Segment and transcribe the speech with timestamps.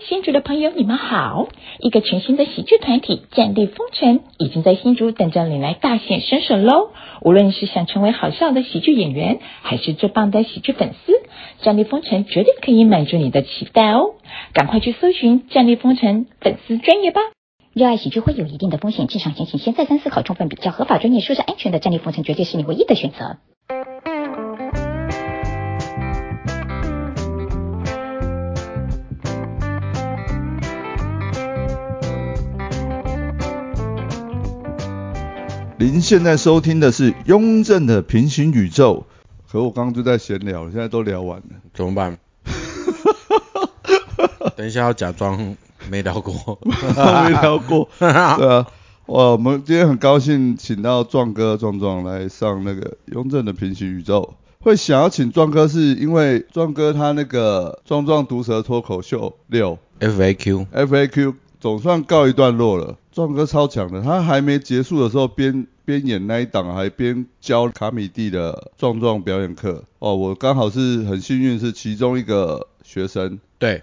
[0.00, 1.48] 新竹的朋友，你们好！
[1.78, 6.90] 一个全新的喜剧团体——战地风尘，已经在新竹等着你来大显身手喽！
[7.22, 11.12] 无论是想成为好笑的喜剧演员，还是最棒的喜剧粉丝，
[11.62, 14.14] 战地风尘绝对可以满足你的期待哦！
[14.52, 17.20] 赶快去搜寻战地风尘粉丝专业吧！
[17.72, 23.38] 热爱喜剧会有一定的风险，进场前请先再三思考，充分比较合法、专业、舒适、安全的战地风尘，绝对是你唯一的选择。
[35.96, 39.06] 您现在收听的是雍正的平行宇宙，
[39.50, 42.18] 可我刚刚就在闲聊，现在都聊完了，怎么办？
[44.54, 45.56] 等一下要假装
[45.90, 48.66] 没聊过， 没聊过， 对啊，
[49.06, 54.34] 哇，我们今天很高兴请到壮哥壮壮来上那个雍正的平行宇宙。
[54.60, 59.78] 会想要请壮哥，是因为壮哥他那个壮壮毒舌脱口秀六。
[59.98, 61.32] FAQ FAQ
[61.66, 62.96] 总算告一段落了。
[63.10, 69.82] 壮哥超强的，他还没结束的时候，边边演那一档，还边教卡米蒂的壮壮表演课。
[69.98, 73.40] 哦，我刚好是很幸运，是其中一个学生。
[73.58, 73.82] 对。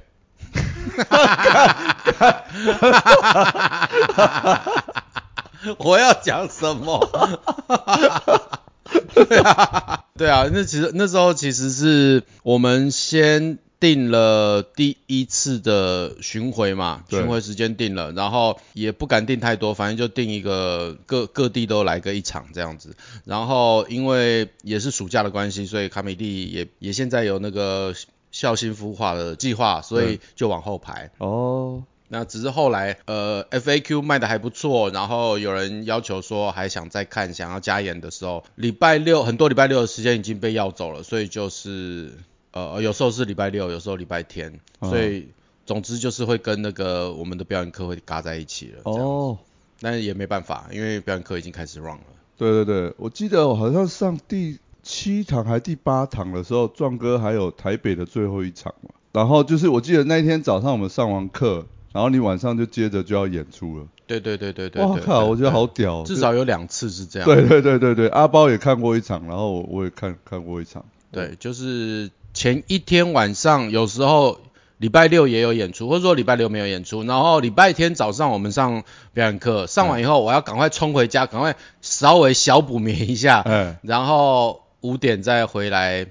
[5.79, 7.03] 我要讲什么？
[9.13, 22.95] 对啊，对啊，那其实那时候其实是我们先定了第一次的巡回嘛，巡回时间定了，然后也不敢定太多，反正就定一个各各地都来个一场这样子。
[23.25, 27.93] 然后因为也是暑假的关系，所以卡米蒂也也现在有那个
[28.31, 31.11] 孝心孵化的计划，所以就往后排。
[31.17, 31.83] 哦。
[32.07, 42.13] 那只是后来，呃，FAQ 卖的还不错，然后有人要求说还想再看，想要加演的时候，礼拜六很多礼拜六的时间已经被要走了，所以就是，
[42.53, 45.27] 呃，有时候是礼拜六，有时候礼拜天，所以
[45.65, 48.81] 总之就是会跟那个我们的表演课会嘎在一起了。
[48.85, 49.37] 哦，
[49.81, 52.03] 但也没办法，因为表演课已经开始 run 了。
[52.37, 61.65] 对对对，我记得我好像上第七堂还第八堂的时候，壮哥还有台北的最后一场嘛，然后就是我记得那一天早上我们上完课。
[61.93, 63.85] 然后你晚上就接着就要演出了。
[64.07, 64.83] 对对对对对。
[64.83, 66.03] 哇靠，我觉得好屌。
[66.03, 67.29] 至少有两次是这样。
[67.29, 70.83] 对对对对对，阿包也看过一场，然后我也看看过一场。
[71.11, 74.39] 对，就是前一天晚上，有时候
[74.77, 78.83] 礼拜六也有演出，或者说礼拜六没有演出，然后礼拜天早上我们上
[79.13, 86.07] 表演课，上完以后我要赶快冲回家，赶快稍微小补眠一下，嗯，然后五点再回来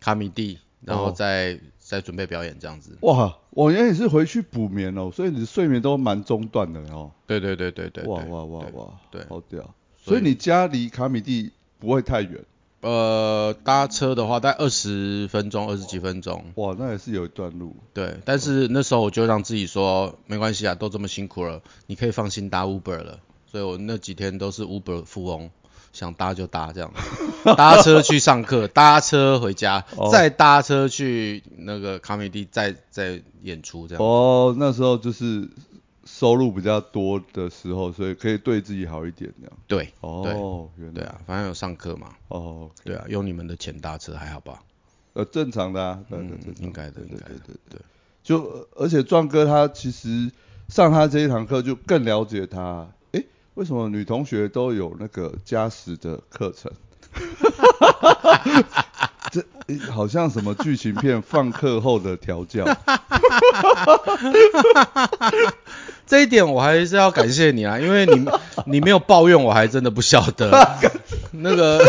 [0.00, 1.58] 卡米蒂，然后再。
[1.90, 2.96] 再准备表演这样子。
[3.00, 7.10] 哇，我原来也是回去补眠哦，所以你睡眠都蛮中断的哦。
[7.26, 8.04] 对对对对对。
[8.04, 9.74] 哇哇哇哇，对，好屌。
[10.00, 11.50] 所以你家离卡米蒂
[11.80, 12.44] 不会太远？
[12.80, 16.44] 呃，搭车的话大概二十分钟，二十几分钟。
[16.54, 17.76] 哇，那也是有一段路。
[17.92, 23.18] 对，但是那时候我就让自己说，没关系啊，都这么辛苦了，你可以放心搭 Uber 了。
[23.50, 25.50] 所以我那几天都是 Uber 富翁。
[25.92, 26.92] 想搭就搭这样，
[27.56, 34.04] 搭车去上课，搭车回家，再搭车去那个卡米蒂，再再演出这样。
[34.04, 35.50] 哦，那时候就是
[36.04, 39.58] 收入比较多的时候，所以可以对自己好一点这样。
[39.66, 42.14] 对，哦，对啊，反正有上课嘛。
[42.28, 44.62] 哦，对啊，用你们的钱搭车还好吧？
[45.12, 47.80] 呃，正常的啊，嗯，应该的，应该的，对对。
[48.22, 50.30] 就而且壮哥他其实
[50.68, 52.88] 上他这一堂课就更了解他。
[53.54, 56.72] 为什么女同学都有那个加时的课程？
[59.30, 59.44] 这
[59.90, 62.64] 好像什么剧情片放课后的调教。
[66.06, 68.26] 这一点我还是要感谢你啊，因为你
[68.66, 70.50] 你没有抱怨，我还真的不晓得。
[71.30, 71.80] 那个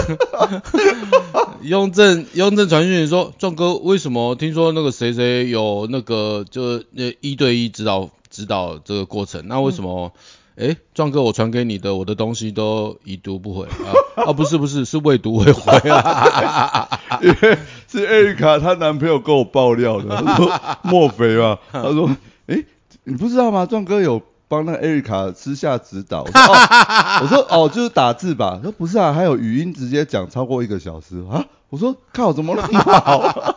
[1.63, 9.47] 雍正雍正传讯说，壮哥为什么听说那个谁谁有那个就那一对一指导指导这个过程？
[9.47, 10.13] 那为什么？
[10.57, 14.25] 哎，壮哥，我传给你的我的东西都已读不回啊！
[14.27, 16.99] 啊，不是不是，是未读未回啊！
[17.21, 17.57] 因为
[17.87, 20.51] 是艾瑞卡她男朋友跟我爆料的，他说
[20.83, 21.57] 莫非啊？
[21.71, 22.09] 他说，
[22.47, 22.63] 哎，
[23.05, 23.65] 你不知道吗？
[23.65, 26.23] 壮哥有帮那个艾瑞卡私下指导。
[26.23, 28.57] 我说哦，就是打字吧。
[28.57, 31.45] 他说不是啊，还有语音直接讲超过一个小时啊！
[31.69, 33.55] 我说靠，怎么那么好？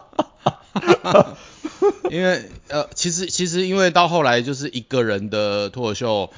[2.08, 6.30] 因为呃，其实其实因为到后来就是一个人的脱口秀。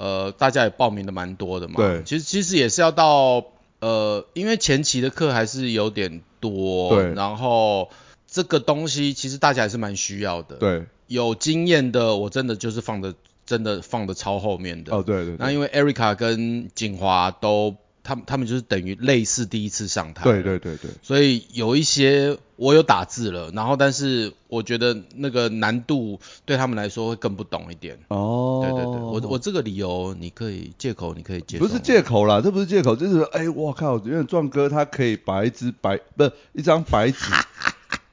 [0.00, 1.74] 呃，大家也报名的蛮多的嘛。
[1.76, 2.02] 对。
[2.04, 3.44] 其实其实也是要到
[3.80, 6.88] 呃，因为前期的课还是有点多。
[6.88, 7.12] 对。
[7.12, 7.90] 然后
[8.26, 10.56] 这个东西其实大家还是蛮需要的。
[10.56, 10.86] 对。
[11.06, 13.14] 有经验的，我真的就是放的，
[13.44, 14.96] 真的放的超后面的。
[14.96, 15.36] 哦，对对。
[15.38, 20.24] 那因为 Erica 跟景华都他们他们就是等于类似第一次上台。
[20.24, 20.90] 对对对对。
[21.02, 27.98] 所以有一些我有打字了，然后但是我觉得那个难度对他们来说会更不懂一点。
[28.08, 28.60] 哦。
[28.62, 31.64] 对对对，我我这个理由你可以借口，你可以接受。
[31.66, 37.24] 不是借口啦，这不是借口，就是哎，我靠，因为壮哥他可以把一支白不是一张白纸，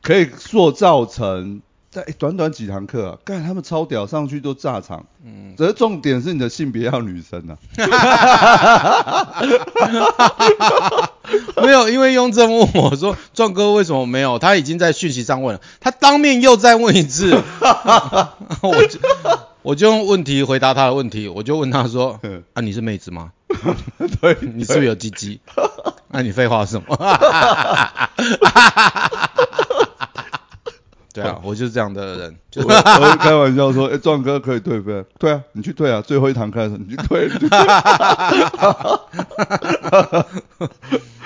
[0.01, 1.61] 可以塑造成。
[1.97, 5.03] 在短短几堂课啊，干他们超屌，上去都炸场。
[5.25, 7.57] 嗯，只是重点是你的性别要女生啊。
[11.59, 17.33] 没有，因为雍正问我说：“壮哥为什么没有？”他已经在讯息上问了，他当面又再问一次。
[18.61, 18.99] 我就
[19.63, 22.19] 我就用问题回答他的问题，我就问他说
[22.53, 23.31] ：“啊，你是妹子吗？
[24.21, 25.41] 对，你是不是有鸡鸡？
[26.09, 26.85] 那你废话什么？”
[31.21, 32.35] 对啊，我就是这样的人。
[32.57, 35.03] 我我 开玩笑说，哎，壮哥可以退费？
[35.17, 36.01] 对啊，你去退啊。
[36.01, 37.27] 最后一堂课的时候，你去退。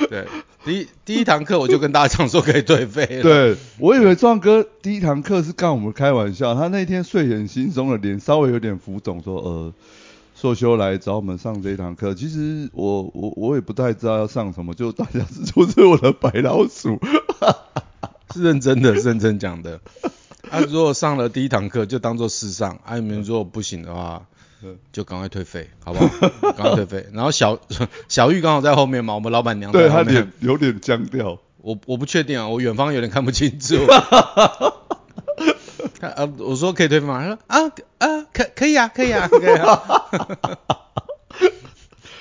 [0.10, 0.26] 对，
[0.66, 3.06] 第一第一堂课我就跟大家讲说可以退费。
[3.22, 9.74] 对，我以为壮哥第一堂课是跟我们开玩笑，他那天睡眼惺忪的脸稍微有点浮肿，说呃，
[10.36, 17.00] 硕修来找我们上这一堂课，其实我我我也不太知道要上什么，就大家是就是我的白老鼠。
[18.36, 19.80] 是认真的，认真讲的。
[20.50, 24.26] 啊，如果上了第一堂课就当做试上，啊，你们如果不行的话，
[24.92, 26.30] 就赶快退费，好不好？
[26.54, 27.08] 赶快退费。
[27.14, 27.60] 然后小
[28.10, 31.38] 小玉刚好在后面嘛，我们老板娘对他脸有点僵掉。
[31.58, 33.76] 我我不确定啊，我远方有点看不清楚。
[36.00, 37.38] 他啊，我说可以退费吗？
[37.48, 39.82] 他说啊啊，可可以啊，可以啊，可以啊。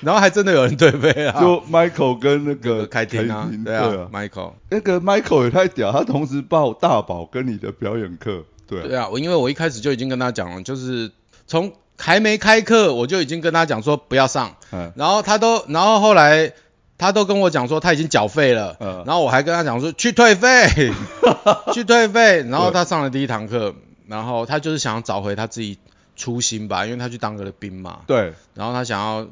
[0.01, 11.11] 然后还真的有人对飞啊，就 Michael 跟那个开庭啊，对啊，Michael，那个 Michael 也太屌，他同时报大宝跟你的表演课，对，对啊，我因为我一开始就已经跟他讲了，就是
[11.45, 16.53] 从还没开课我就已经跟他讲说不要上，嗯，然后他都，然后后来
[16.97, 20.91] 他都跟我讲说他已经缴费了，嗯，然后我还跟他讲说去退费，
[21.73, 23.75] 去退费，然后他上了第一堂课，
[24.07, 25.77] 然后他就是想要找回他自己
[26.15, 29.27] 初心吧，因为他去当个兵嘛，对，然后他想要。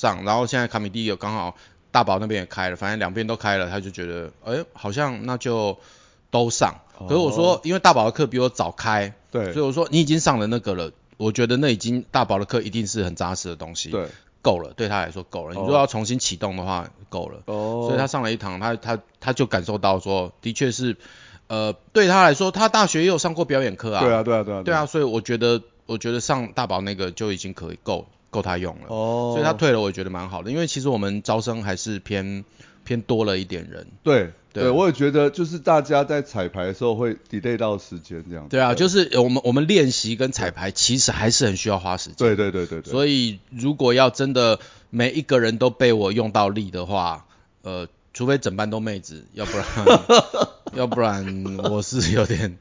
[0.00, 1.54] 上，然后现在卡米蒂有刚好
[1.90, 5.76] 大宝那边也开了，反正两边都开了，他就觉得，哎，好像那就
[6.30, 6.80] 都上。
[6.98, 14.08] 可是我说，因为大宝的课比我早开，对，所以我说你已经上了那个了，我觉得那已经大宝的课一定是很扎实的东西，对，
[14.40, 15.54] 够了，对他来说够了。
[15.54, 17.42] 你如果要重新启动的话，够了。
[17.44, 17.84] 哦。
[17.86, 20.96] 所以他上了一堂，他他他就感受到说，的确是，
[21.48, 24.00] 呃，对他来说，他大学也有上过表演课啊。
[24.00, 24.62] 对啊，对啊，对啊。
[24.62, 28.06] 对啊，所以我觉得，我觉得上大宝那个就已经可以够。
[28.30, 32.44] 够他用了，哦，所以他退了，我也觉得蛮好的，因为其实我们招生还是偏
[32.84, 33.86] 偏多了一点人。
[34.02, 38.46] 对，对，我也觉得就是大家在彩排的时候会 delay 到时间这样。
[38.48, 42.16] 对啊，就是我们我们练习跟彩排其实还是很需要花时间。
[42.16, 42.90] 对对对对对。
[42.90, 44.60] 所以如果要真的
[44.90, 47.26] 每一个人都被我用到力的话，
[47.62, 49.66] 呃，除非整班都妹子，要不然
[50.74, 52.56] 要不然我是有点，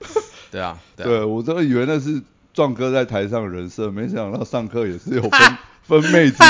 [0.50, 2.24] 对啊，对我都以为那是。
[2.60, 5.32] 壮哥在台上人设，没想到上课也是有分
[6.02, 6.44] 分妹子。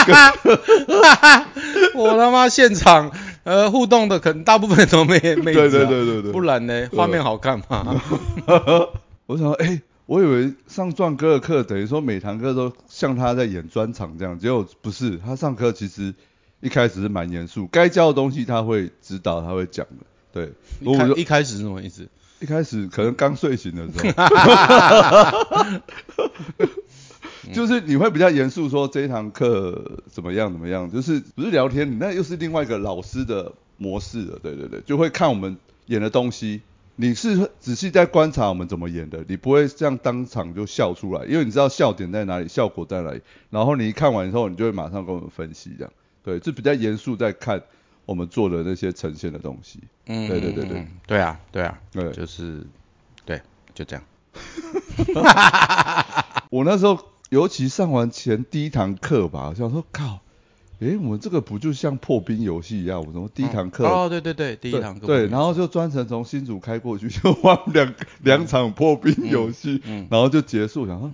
[1.94, 3.12] 我他妈现场
[3.44, 8.02] 呃互动的可能大部分都没妹子，对对对对对，不然呢画面好看嘛。
[9.28, 16.16] 我想哎，我以为上壮哥的课等于说每堂课都像他在演专场这样，结果不是，他上课其实
[16.60, 20.08] 一开始是蛮严肃，该教的东西他会指导，他会讲的。
[20.34, 22.08] 对，一开一开始是什么意思？
[22.40, 24.24] 一开始可能刚睡醒的时候，
[27.54, 36.62] 就是你会比较严肃说这一堂课怎么样怎么样，就是不是聊天，你那又是另外一个老师的模式了，对对对，就会看我们演的东西，
[36.96, 45.92] 你是仔细在观察我们怎么演的，你不会这样当场就笑出来，因为你知道笑点在哪里，效果在哪里，然后你一看完之后，你就会马上跟我们分析这样，
[46.24, 47.62] 对，是比较严肃在看。
[48.10, 52.66] 我们做的那些呈现的东西，嗯，对对对对，对啊对啊，对，就是
[53.24, 53.40] 对，
[53.76, 54.04] 就这样。
[56.50, 56.98] 我那时候
[57.30, 60.22] 尤其上完前第一堂课吧，想说靠，
[60.80, 63.00] 哎，我们这个不就像破冰游戏一样？
[63.00, 63.86] 我怎么第一堂课？
[63.86, 65.06] 哦，对对对，第一堂课。
[65.06, 70.88] 对，然后就专程从新竹开过去，就玩两两场破冰游戏，然后就结束。
[70.88, 71.12] 想说，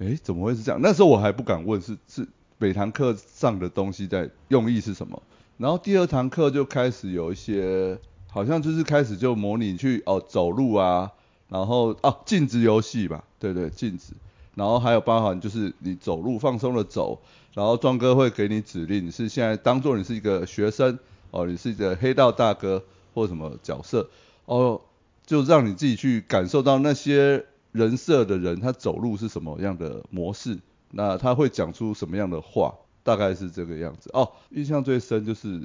[0.00, 0.78] 哎，怎么会是这样？
[0.82, 5.22] 那时候我还不敢问，是是每堂课上的东西在用意是什么？
[5.58, 7.98] 然后第二堂课就开始有一些，
[8.28, 11.10] 好像就是开始就模拟去哦走路啊，
[11.48, 14.14] 然后哦镜子游戏吧，对对镜子，
[14.54, 17.20] 然后还有包含就是你走路放松的走，
[17.54, 20.96] 然后壮哥会给你指令，是现在当做你是一个学生
[21.32, 24.08] 哦，你是一个黑道大哥或什么角色
[24.44, 24.80] 哦，
[25.26, 30.56] 就让你自己去感受到那些人设的人他走路是什么样的模式，
[30.92, 32.76] 那他会讲出什么样的话。
[33.08, 34.10] 大概是这个样子。
[34.12, 35.62] 哦，印象最深就是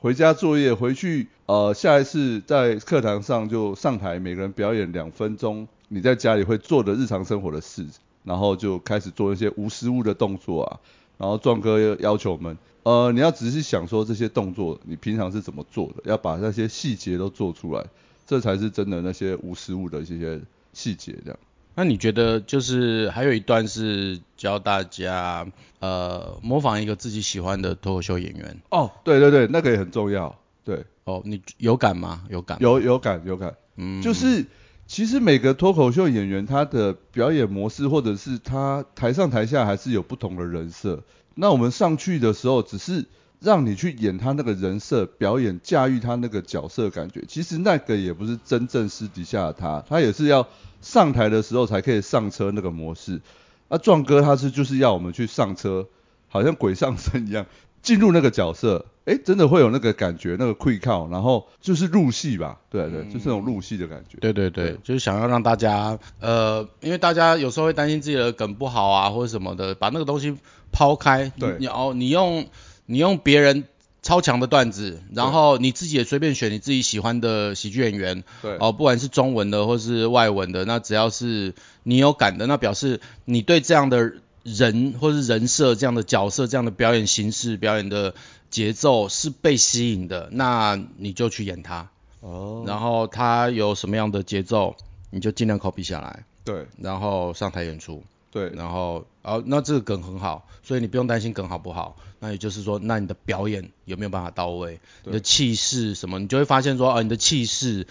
[0.00, 7.84] 回家作业，回去呃下一次在课堂上就上台，每个人表演两分钟，你在家里会做的日常生活的事，
[8.24, 10.80] 然后就开始做一些无实物的动作啊。
[11.18, 17.84] 然后壮哥要求我们，呃，你要仔细想说这些动作你平常是怎么做的，要把那些细节都做出来，
[18.26, 20.40] 这才是真的那些无实物的这些
[20.72, 21.38] 细节这样。
[21.76, 25.46] 那你觉得就是还有一段是教大家
[25.78, 32.24] 呃模仿一个自己喜欢的脱口秀演员哦，对对对，那个也很重要，对哦，你有感吗？
[32.30, 32.56] 有感？
[32.60, 34.46] 有有感有感，嗯，就是
[34.86, 41.02] 其实每个脱口秀演员他的表演模式或者是他台上台下还是有不同的人设，
[41.34, 43.04] 那我们上去的时候只是
[43.46, 50.46] 让你去演他那个人设表演驾驭他那个角色感觉，其实那个也不是真正私底下的他，他也是要。
[50.82, 53.20] 上台的时候才可以上车那个模式，
[53.68, 55.88] 啊，壮哥他是就是要我们去上车，
[56.28, 57.44] 好像鬼上身一样，
[57.82, 64.18] 进入那个角色，哎，真的会有那个感觉，那个愧靠，然后就是入戏吧，对对，就是那种入戏的感觉。
[64.20, 70.36] 对对对，就是想要让大家，呃，因为大家有时候会担心自己的梗不好啊，或者什么的，把那个东西
[70.70, 72.46] 抛开，对，你哦，你用
[72.86, 73.64] 你用别人。
[74.02, 84.12] 超强的段子，然后你自己也随便选你自己喜欢的喜剧演员，对，哦，不管是中文的或是外文的，那只要是你有感的，那表示你对这样的
[84.44, 88.14] 人或是人设、这样的角色、这样的表演形式、表演的
[88.48, 91.90] 节奏是被吸引的，那你就去演他，
[92.20, 94.76] 哦，然后他有什么样的节奏，
[95.10, 98.04] 你就尽量 copy 下来，对，然后上台演出。
[98.36, 101.96] 对，然后，哦，那这个梗很好，所以你不用担心梗好不好。
[102.18, 104.78] 那也就是说，那你的表演有没有办法到位？
[105.04, 107.86] 你的气势什么，你就会发现说，哦，你的气势。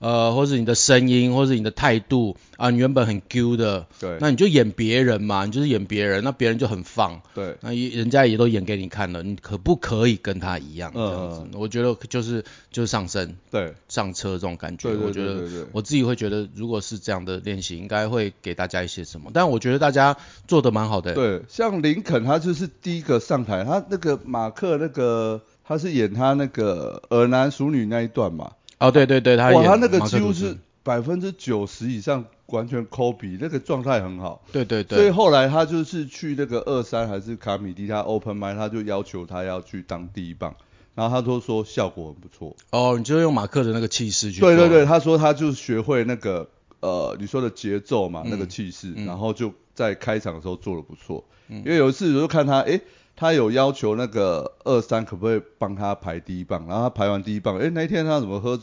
[0.00, 11.46] 呃，或是你的声音，或是你的态度啊，你原本很 Q 的，对，那你就演别人嘛，你就是演别人，那别人就很放，对，那人家也都演给你看了，你可不可以跟他一样这样子？
[11.52, 12.42] 我觉得就是
[12.72, 19.30] 就是上升，对，上车这种感觉，我觉得我自己会觉得，如果是这样的练习，应该会给大家一些什么。
[19.34, 20.16] 但我觉得大家
[20.48, 28.52] 做的蛮好的，对，像林肯他就是第一个上台，他那个马克那个他是演他那个儿男熟女那一段嘛。
[28.80, 34.42] 哦，对对对，他哇，他那个几乎是百分之九十以上完全 copy，那个状态很好。
[34.50, 34.98] 对对对。
[34.98, 40.54] 所以后来他就是去那个二三还是卡米蒂他 open m i 他就要求他要去当第一棒，
[40.94, 42.56] 然后他都说效果很不错。
[42.70, 44.40] 哦，你就用马克的那个气势去。
[44.40, 46.48] 对对对，他说他就学会那个
[46.80, 51.22] 呃你说的节奏嘛，那个气势，然后就在开场的时候做的不错。
[51.48, 52.80] 因为有一次我就看他，哎，
[53.20, 58.58] 他有要求那个二三可不可以帮他排第一棒，然后他排完第一棒，哎，那一天他怎么喝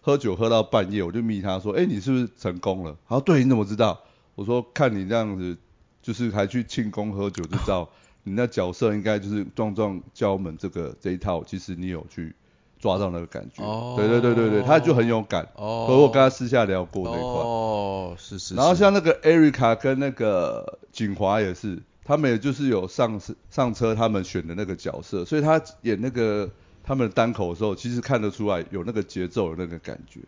[0.00, 2.96] 喝酒喝到半夜，我就密他说，哎，你是不是成功了？
[3.08, 4.00] 他说对，你怎么知道？
[4.36, 5.58] 我说看你这样子，
[6.00, 7.90] 就是还去庆功喝酒，就知道
[8.22, 12.32] 你那角色应该就是壮壮教门这个这一套，其实你有去
[12.78, 13.64] 抓到那个感觉。
[13.64, 15.48] 哦，对对对对对，他就很有感。
[15.56, 17.28] 哦，我跟他私下聊过那一块。
[17.42, 18.54] 哦，是是。
[18.54, 21.82] 然后像那个艾瑞卡跟那个锦华也是。
[22.06, 23.20] 他们也就是有上
[23.50, 26.48] 上车，他们选的那个角色，所以他演那个
[26.84, 30.20] 他们单口的时候，其实看得出来有那个节奏，的那个感觉，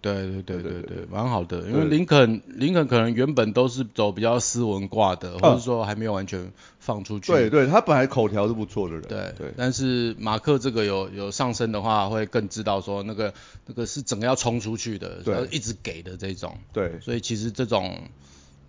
[0.00, 1.60] 对对对对对对，蛮好的。
[1.68, 7.30] 因为林肯林肯可能原本都是走比较斯文挂的，或者说还没有完全放出去。
[7.30, 9.02] 对对，他本来口条是不错的人。
[9.02, 13.34] 对对，但是马克这个有有上升的话，会更知道说那个
[13.66, 16.56] 那个是整个要冲出去的，要一直给的这种。
[16.72, 18.08] 对，所以其实这种。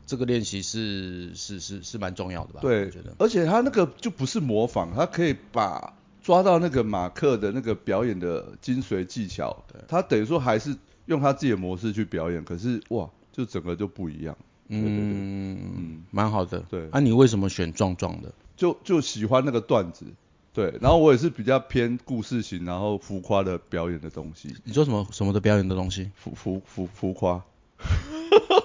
[0.09, 2.61] 这个练习是是是是蛮重要的吧？
[2.61, 3.13] 对，我觉得。
[3.19, 9.55] 而且他那个就不是模仿，他可以把抓到那个马克的那个表演的精髓技巧，
[9.87, 10.75] 他等于说还是
[11.05, 14.35] 用他自己的模式去表演，可是哇，就整个就不一样。
[14.69, 16.57] 嗯嗯，蛮好的。
[16.71, 16.89] 对。
[16.89, 18.33] 啊，你为什么选壮壮的？
[18.57, 20.05] 就就喜欢那个段子，
[20.51, 20.73] 对。
[20.81, 24.55] 然后我也是比较偏故事型，然后浮夸的表演的东西。
[24.63, 26.09] 你说什么什么的表演的东西？
[26.15, 27.43] 浮浮浮浮夸。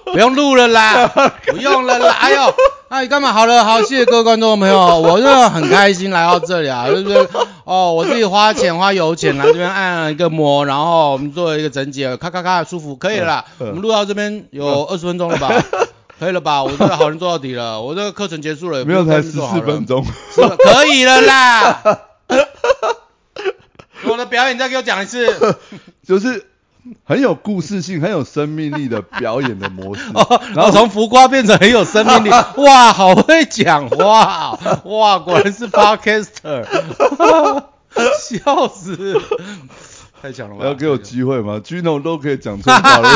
[0.05, 1.07] 不用录了啦，
[1.47, 2.11] 不用了啦。
[2.19, 2.53] 哎呦，
[2.89, 3.33] 那你干嘛？
[3.33, 7.27] 好了，好，谢谢各位观众朋友，我真的很开心来到这里啊，就是
[7.65, 13.45] 哦，我自己花钱花油钱来这边按了一个摩，然后我们做了一个整解，咔咔咔，舒服，可以了啦。
[13.57, 15.51] 我们录到这边有二十分钟了吧？
[16.19, 16.63] 可以了吧？
[16.63, 20.05] 我这个好人做到底了，我这个课程结束了，没有才十四分钟，
[20.59, 21.81] 可以了啦。
[24.07, 25.57] 我的表演再给我讲一次，
[26.07, 26.45] 就是。
[27.03, 30.03] 很有故事性、很有生命力的表演的模式，
[30.55, 36.65] 然后从浮夸变成很有生命力， 哇，好会讲话，哇，果然是 podcaster，
[38.19, 39.19] 笑死，
[40.21, 40.65] 太强了吧？
[40.65, 43.09] 要给我机会吗？Gino 都可以讲出话了？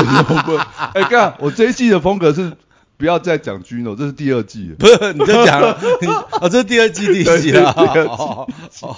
[0.93, 2.53] 哎，看我这一季的风格是
[2.99, 4.75] 不要再讲 Gino，这是第二季了。
[4.77, 6.07] 不是，你就讲了，你
[6.41, 7.71] 哦，这是第二季第一集了。
[7.71, 8.45] 第二季哦
[8.81, 8.95] 哦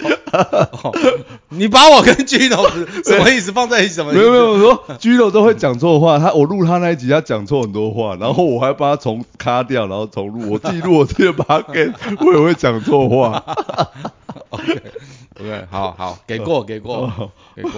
[0.84, 0.91] 哦
[1.50, 2.67] 你把我跟 Gino
[3.08, 3.93] 什么意思放在一起？
[3.93, 4.20] 什么意思？
[4.20, 13.43] 没有没有，我说 Gino 都会讲错话，他我录他那一集他讲错很多话，然后我还把他重卡掉，然后重录，我自己录我自己把他给，我也会讲错话。
[14.50, 14.81] OK
[15.39, 17.72] OK，好好，给过给过哦给过，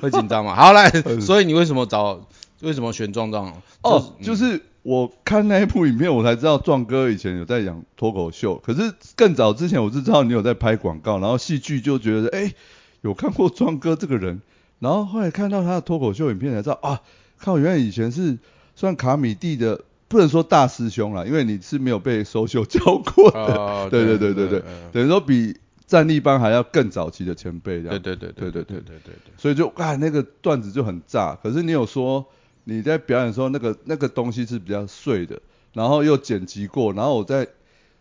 [0.00, 0.56] 会紧张吗？
[0.56, 0.90] 好来，
[1.20, 2.18] 所以你为什么找
[2.62, 3.52] 为什么选壮壮？
[3.82, 12.54] 哦，就是我看那一部影片，我才知道壮哥以前有在讲脱口秀，可是更早之前我是知道你有在拍广告，然后戏剧就觉得，哎、
[13.02, 14.40] 有看过壮哥这个人，
[14.78, 17.02] 然后后来看到他的脱口秀影片才知道，啊，
[17.36, 18.38] 靠，原来以前是
[18.74, 19.78] 算卡米蒂的，
[20.08, 25.54] 不能说大师兄啦，因为你是没有被收秀教过的，哦 对对对对对，等于说比
[25.86, 29.14] 战力班还要更早期的前辈对对对对对对对对对。
[29.36, 32.24] 所以就啊那个段子就很炸，可是你有说
[32.70, 35.40] 你在表演的时候那个那个东西是比较碎的，
[35.72, 37.48] 然后又剪辑过，然后我在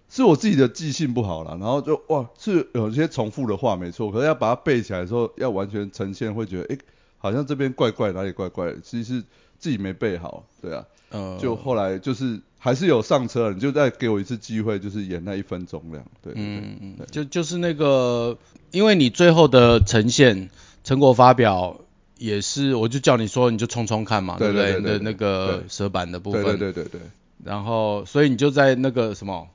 [0.10, 6.78] 是我自己的记性不好啦，然后就哇是有些重复的话没错，可是要把它背起来的时候要完全呈现，会觉得诶
[7.18, 9.24] 好像这边怪怪哪里怪怪的，其实是
[9.58, 18.38] 自己没背好，对啊，呃就后来就是还是有上车了，你就再给我一次机会，就是演那一分钟这样，对对对嗯嗯，就就是那个，
[18.72, 20.50] 因为你最后的呈现
[20.84, 21.80] 成果发表
[22.20, 24.82] 也是，我就叫你说你就冲冲看嘛，对不对？
[24.82, 25.66] 的那个对。
[25.70, 27.02] 蛇板的部分，对对对对，
[27.44, 29.48] 然后所以你就在那个什么，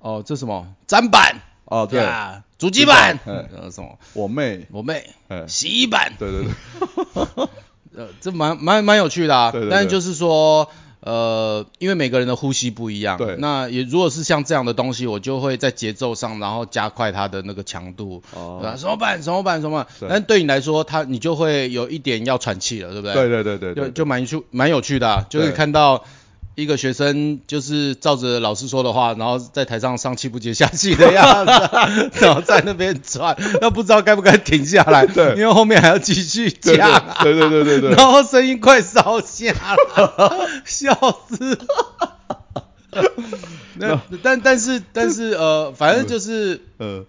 [0.00, 0.66] 哦，这什么？
[0.86, 1.40] 砧板。
[1.66, 3.18] 哦对，呀，主机板，
[3.72, 3.98] 什么？
[4.12, 5.08] 我妹，我妹。
[5.28, 7.48] 哎，洗衣板，对对对。
[7.96, 9.50] 呃，这蛮蛮蛮有趣的啊。
[9.70, 10.70] 但是就是说，
[11.04, 13.36] 呃，因为每个人的呼吸不一样，对。
[13.38, 18.58] 那也如果是像这样的东西，我就会在节奏上，然后加快它的那个强度，哦。
[18.62, 18.76] 对吧？
[18.76, 23.14] 什么板什么板什么板，但对你来说，它你就会有一点要喘气了，对不对？
[23.14, 26.04] 对对对对对，就就蛮有趣蛮有趣的、啊，就是看到。
[26.54, 31.52] 一个学生就是照着老师说的话，然后在台上上气不接下气的样子，
[32.24, 35.34] 然后在那边转，那不知道该不该停下来，对。
[35.34, 39.52] 因为后面还要继续对讲对对对对对，然后声音快烧瞎
[39.96, 40.94] 了， 笑
[41.28, 41.58] 死。
[43.76, 47.04] 那但但是但是呃，反正就是呃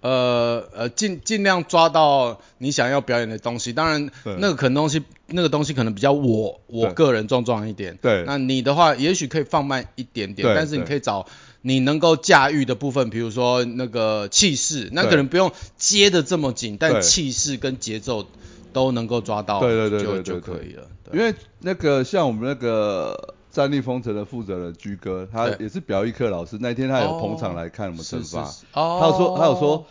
[0.00, 3.74] 呃呃尽尽量抓到你想要表演的东西。
[3.74, 7.98] 当然那个可能东西那个东西可能比较我我对个人壮壮一点。
[8.02, 11.26] 对那你的话也许可以放慢一点点，对但是你可以找。
[11.62, 18.24] 你能够驾驭的部分，比如说那个气势，那可能不用接的这么紧，但对气势跟节奏
[18.72, 20.86] 都能够抓到，对对对就就可以了。
[21.12, 29.86] 因为那个像我们那个战力风城的负责人居哥，他也是表演课老师，那天他有哦捧场来看我们惩罚，他有说他有说，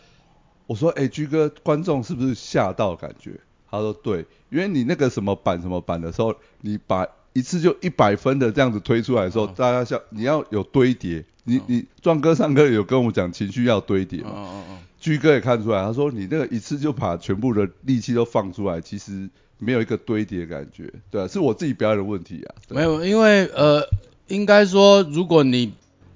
[0.68, 3.32] 我说哎居哥，观众是不是吓到感觉？
[3.70, 22.56] 他说对，因为你那个什么版什么版的时候，你把一次就一百分的这样子推出来的时候，大家像你要有堆叠，你你壮哥上课有跟我们讲情绪要堆叠嘛，嗯嗯嗯，居哥也看出来，他说你那个一次就把全部的力气都放出来，其实没有一个堆叠的感觉，对啊，是我自己表演的问题啊。
[22.68, 23.86] 对没有，因为呃，
[24.28, 25.74] 应该说，如果你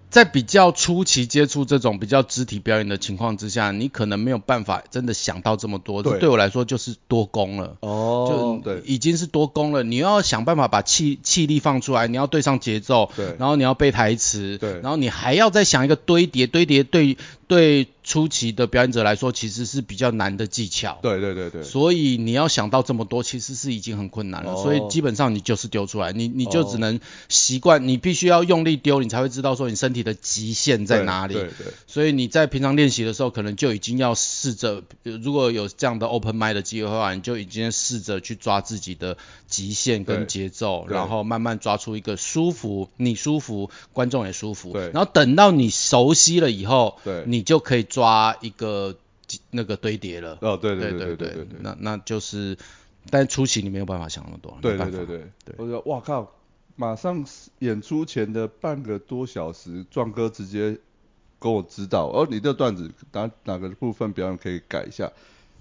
[0.10, 7.78] 在比较初期接触这种比较肢体表演的情况之下，你可能没有办法真的想到这么多，这对对我来说就是多功了。
[7.82, 8.82] 哦，就对。
[8.86, 13.36] 已经是多功了，你要想办法把气气力放出来，你要对上节奏，对。
[13.38, 14.80] 然后你要背台词，对。
[14.82, 17.18] 然后你还要再想一个堆叠，堆叠对
[17.48, 24.54] 对初期的表演者来说其实是比较难的技巧，对对对对，所以你要想到这么多，其实是已经很困难了。
[24.54, 31.36] 哦所以基本上你就是丢出来，你你就哦只能习惯，你必须要用力丢，你才会知道说你身体的极限在哪里。
[31.36, 39.18] 对对所以你在平常练习的时候，可能就已经要试着，呃如果有这样的 open m i d 的机会的话，你就已经试着去抓自己的
[39.48, 44.74] 极限跟节奏，然后慢慢抓出一个舒服，你舒服，观众也舒服。
[44.74, 47.99] 对然后等到你熟悉了以后，对你就可以抓
[48.42, 48.96] 一个
[49.52, 50.38] 那个堆叠了。
[50.42, 52.58] 哦，对对对对对对对那那就是，
[53.10, 56.32] 但初期你没有办法想那么多，对对对对对我说哇靠，
[56.76, 57.26] 马上
[57.60, 60.78] 演出前的半个多小时，壮哥直接
[61.40, 65.12] 跟我指导，哦，你这段子哪哪个部分表演可以改一下。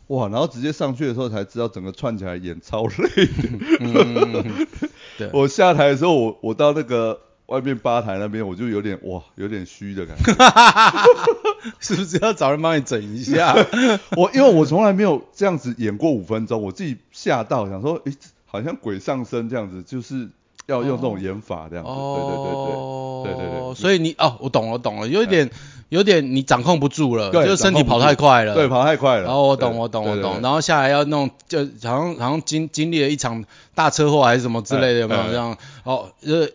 [0.09, 3.48] 哇，然后直接上去的时候才知道，整个串起来演超累的。
[3.81, 4.66] 嗯
[5.18, 10.33] 对我下台的时候，我我到那个外面吧台那边，我就有点哇，有点虚的感觉。
[11.81, 13.55] 是不是要找人帮你整一下？
[14.17, 18.13] 我因为我从来没有这样子演过五分钟，我自己吓到，想说，诶，
[18.47, 20.29] 好像鬼上身这样子，就是
[20.67, 21.91] 要用这种演法这样子。
[21.91, 25.51] 哦，对对对对对对对所以你哦，我懂了，我懂了，有一点，
[25.89, 28.55] 有点你掌控不住了，就是身体跑太快了。
[28.55, 29.23] 对，跑太快了。
[29.25, 30.41] 然后我懂，我懂，我懂。
[30.43, 35.57] 然后下来要弄，就好像好像经经历了一场大车祸还是什么之类的，有没有哎这样？
[35.85, 36.49] 哦，呃，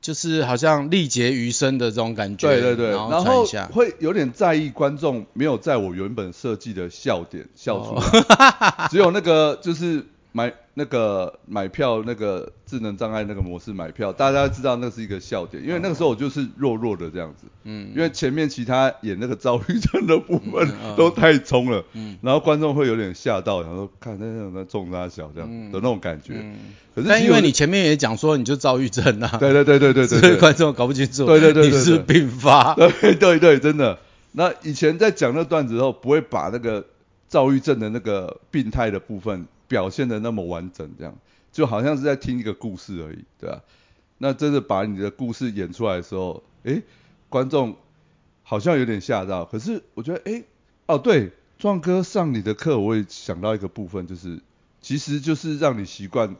[0.00, 20.66] 就是好像力竭余生的这种感觉，对对对，然然后会有点在意观众没有在我原本设计的笑点笑出来，哦 只有那个就是买那个买票那个智能障碍那个模式买票，大家知道那是一个笑点，因为那个时候我就是弱弱的这样子，嗯，因为前面其他演那个躁郁症的部分
[20.96, 22.16] 都太冲了，嗯。
[22.22, 25.70] 然后观众会有点吓到，然后看那那种在中他小这样嗯。
[25.70, 26.56] 的那种感觉，嗯。
[26.94, 33.98] 可是但因为你前面也讲说你就躁郁症啊，对对对对对对所以对，观众搞不清楚，对对对对你是对并发， 对对对，真的。
[34.32, 36.86] 那以前在讲那段子的时候，不会把那个
[37.28, 41.16] 躁郁症的那个病态的部分表现的那么完整，这样
[41.52, 43.62] 就好像是在听一个故事而已，对吧、
[44.18, 46.82] 那真的把你的故事演出来的时候，诶，
[47.28, 47.76] 观众
[48.42, 49.44] 好像有点吓到。
[49.44, 50.44] 可是我觉得，诶，
[50.86, 54.40] 哦对，壮哥上你的课，我也想到一个部分，就是
[54.80, 56.34] 其实就是让你习惯。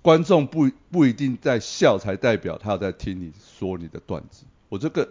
[0.00, 4.44] 观众不不一定在笑，才代表他有在听你说你的段子。
[4.70, 5.06] 我这个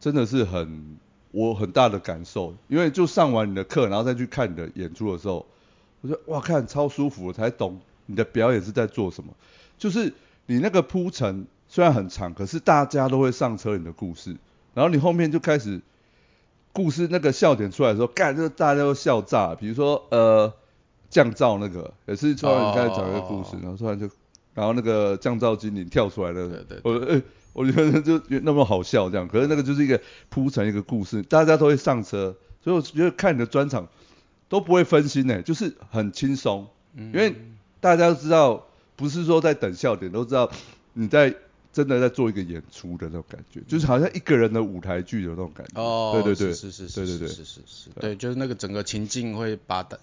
[0.00, 0.96] 真的是很
[1.30, 5.46] 我很大的感受，因为就上完你的课，然后再去看你的演出的时候，
[6.02, 9.32] 我说哇，看超舒服，我才懂你的表演是在做什么。
[9.78, 10.12] 就是
[10.46, 14.36] 你那个铺陈虽然很长，可是大家都会上车你的故事，
[14.74, 15.80] 然后你后面就开始
[16.72, 19.54] 故事那个笑点出来的时候，干，就大家都笑炸。
[19.54, 20.52] 比如说呃
[21.08, 24.10] 降噪那个，也是突然你开始讲一个故事，哦然后突然就
[24.54, 33.88] 然后那个降噪精灵跳出来那个，对对我觉得就那么好笑这样，可是那个就是一个铺成一个故事，大家都会上车，所以我觉得看你的专场
[34.52, 37.34] 都不会分心呢，就是很轻松，因为
[37.80, 40.52] 大家都知道，不是说在等笑点，都知道
[40.92, 41.34] 你在
[41.72, 45.80] 真的在做一个演出的那种感觉，就是好像一个人的舞台剧的那种感觉。
[45.80, 47.28] 哦，对对对，是是是对对对。
[47.28, 49.96] 是是是是，对，就是那个整个情境会把大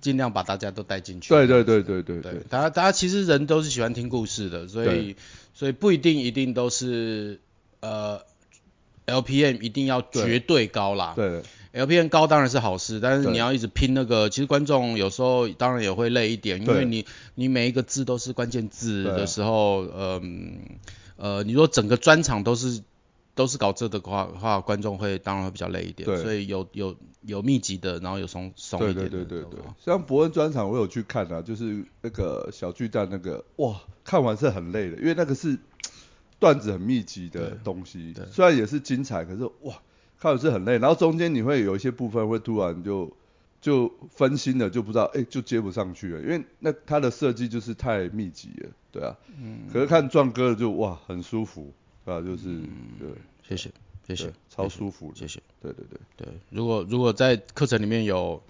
[0.00, 1.30] 尽量把大家都带进去。
[1.30, 5.16] 对对对对对对对，大家大家其实人都是喜欢听故事的，所以
[5.52, 7.40] 所以不一定一定都是
[7.80, 8.20] 呃
[9.06, 11.14] LPM 一定要绝对高啦。
[11.16, 20.58] 对 LPM 高当然是好事，但是你要一直拼那个，其实观众有时候当然也会累一点，因为你你每一个字都是关键字的时候，嗯
[21.16, 22.82] 呃，你说整个专场都是
[23.34, 26.16] 都是搞这的话话，观众会当然会比较累一点，对。
[26.22, 35.58] 所以有有有密集的，然后有松松一点的，对对对对对，像伯恩专场我有去看啊，就是那个小巨蛋那个，哇，看完是很累的，因为那个是
[36.38, 39.80] 段子很密集的东西对，虽然也是精彩，可是哇，
[40.20, 43.10] 看完是很累，然后中间你会有一些部分会突然就
[43.60, 51.72] 就分心了，就不知道哎、就接不上去了，因为那它的设计就是太密集了，对啊，嗯，可是看壮哥的就哇很舒服，
[52.04, 52.42] 对吧、就是、
[52.98, 53.08] 对，
[53.48, 53.70] 谢谢
[54.06, 55.40] 谢谢，超舒服的，谢谢。
[55.62, 58.42] 对对对，对，如果如果在课程里面有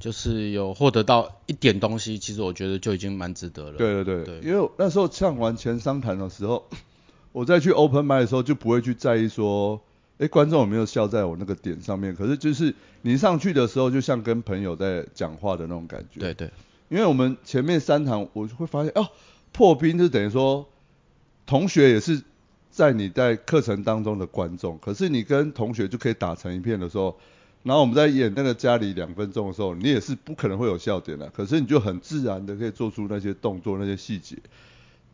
[0.00, 3.78] 就是有获得到一点东西，其实我觉得就已经蛮值得了。
[3.78, 4.48] 对对对，对。
[4.48, 6.68] 因为我那时候唱完前商谈的时候，
[7.32, 9.80] 我再去 open m i 的时候就不会去在意说，
[10.18, 12.14] 哎，观众有没有笑在我那个点上面。
[12.14, 16.20] 可是就是你上去的时候，就像跟朋友在讲话的那种感觉。
[16.20, 16.50] 对对
[16.88, 19.08] 因为我们前面三堂，我就会发现哦，
[19.52, 20.68] 破冰就等于说，
[21.46, 22.22] 同学也是
[22.70, 27.18] 在你在课程当中的观众，可是你跟同学就可以打成一片的时候，
[27.64, 34.36] 然后我们在演那个家里两分钟的时候，你也是不可能会有笑点的，可是你就很自然的可以做出那些动作、那些细节。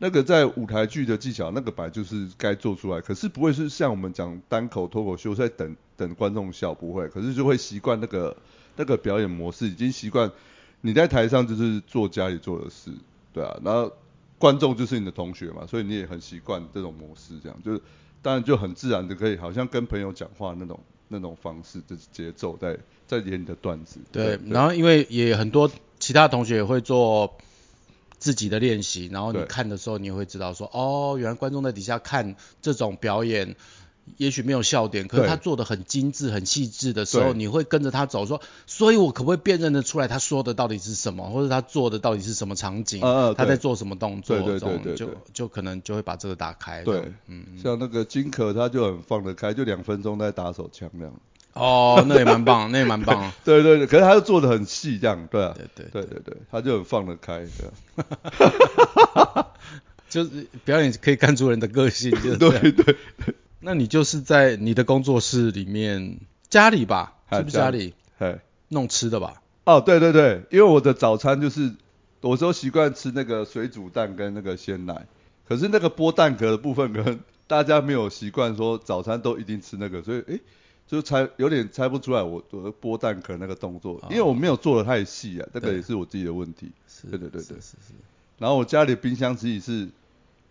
[0.02, 8.34] 那个在舞台剧的技巧，那个本来就是该做出来，可是不会是像我们讲单口脱口秀在等等观众笑，不会，可是就会习惯那个
[8.76, 10.32] 那个表演模式，已经习惯
[10.80, 12.90] 你在台上就是做家里做的事，
[13.34, 13.92] 对啊，然后
[14.38, 17.82] 观众就是你的同学嘛，所以你也很习惯这种模式，这样就是
[18.22, 27.36] 当然就很自然的可以好像跟朋友讲话那种那种方式的节奏在在演你的段子，对，然后因为也很多其他同学也会做
[28.20, 33.56] 自己的练习，然后你看的时候，你也会知道说，哦，原来观众在底下看这种表演。
[34.16, 43.02] 也许没有笑点，可是他做的很精致、很细致的时候，你会跟着他走，说，所以我可不可以辨认得出来他说的到底是什么，或者他做的到底是什么场景，
[43.34, 46.82] 他在做什么动作，对对对就就可能就会把这个打开。
[46.82, 51.14] 这对，嗯，像那个金可他就很放得开，就两分钟在打手枪这样，
[51.52, 53.32] 哦，那也蛮棒， 那也蛮棒。
[53.44, 58.04] 对对对，可是他就做的很细这样，对啊，对对对对对，他就很放得开，对
[59.14, 59.46] 啊，
[60.08, 62.60] 就是表演可以看出人的个性，就是 这样。
[62.60, 62.96] 对对，
[63.60, 67.14] 那你就是在你的工作室里面，家里吧？
[67.28, 68.40] 啊是不是家里哎。
[68.72, 69.42] 弄吃的吧？
[69.64, 71.72] 哦，对对对，因为我的早餐就是，
[72.20, 75.06] 我都习惯吃那个水煮蛋跟那个鲜奶，
[75.48, 80.40] 可是那个剥蛋壳的部分，可能大家没有习惯说早餐都一定吃那个，所以诶，
[80.90, 86.72] 就猜有点猜不出来我我的剥蛋壳那个动作，因为我没有做的太细啊，这个也是我自己的问题。
[86.88, 87.42] 是对对对对。
[87.42, 87.60] 是是。
[87.60, 87.94] 是。
[88.38, 89.88] 然后我家里冰箱自己是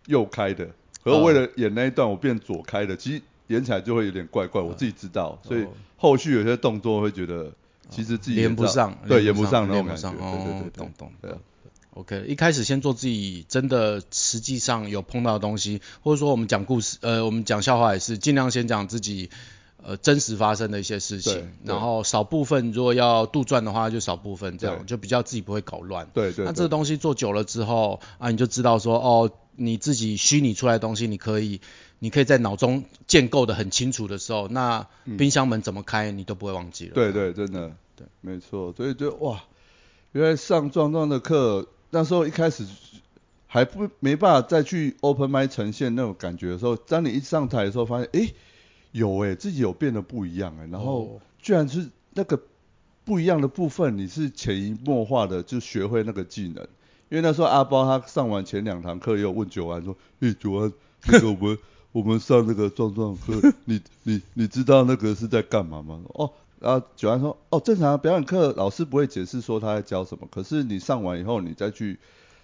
[0.06, 0.69] 右开的，
[1.04, 7.52] 可是为了演那一段，我变左开的，其实演起来就会有点怪怪，我自己知道，所以后续有些动作会觉得
[7.89, 11.32] 其实自己连不上，对，连不上那种感觉，对对对，懂懂对。
[11.95, 19.30] OK，一开始先做自己真的实际上有碰到的东西，或者说我们讲故事，呃，我们讲笑话也是尽量先讲自己
[19.83, 26.09] 呃真实发生的一些事情，然后少部分如果要杜撰的话就少部分，这样就比较自己不会搞乱。
[26.13, 26.45] 对对。
[26.45, 31.61] 那这个东西做久了之后啊，你就知道说哦，你自己虚拟出来的东西，你可以
[31.99, 34.87] 你可以在脑中建构的很清楚的时候，那
[35.17, 36.93] 冰箱门怎么开你都不会忘记了。
[36.93, 38.73] 对对，真的，对，没错。
[38.77, 39.43] 所以就哇，
[40.11, 41.67] 原来上壮壮的课。
[41.91, 42.67] 那时候一开始
[43.47, 48.31] 还不没办法再去 open m i 呈现那种感觉的时候，当你一上台的时候，发现哎
[48.91, 52.41] 有哎自己有变得不一样哎，然后居然是那个
[53.06, 56.67] 不一样的部分，你是潜移默化的就学会那个技能。
[57.10, 60.71] 因为那时候阿包他上完前两堂课，又问九安说：“哎九安，
[61.08, 61.58] 那个 我们
[61.91, 66.32] 我们上那个壮壮课， 你你你知道那个是在干嘛吗？”哦。
[66.60, 71.97] 然后九安说：“哦，正常表演课老师不会解释说他在教什么，可是你上完以后，你再去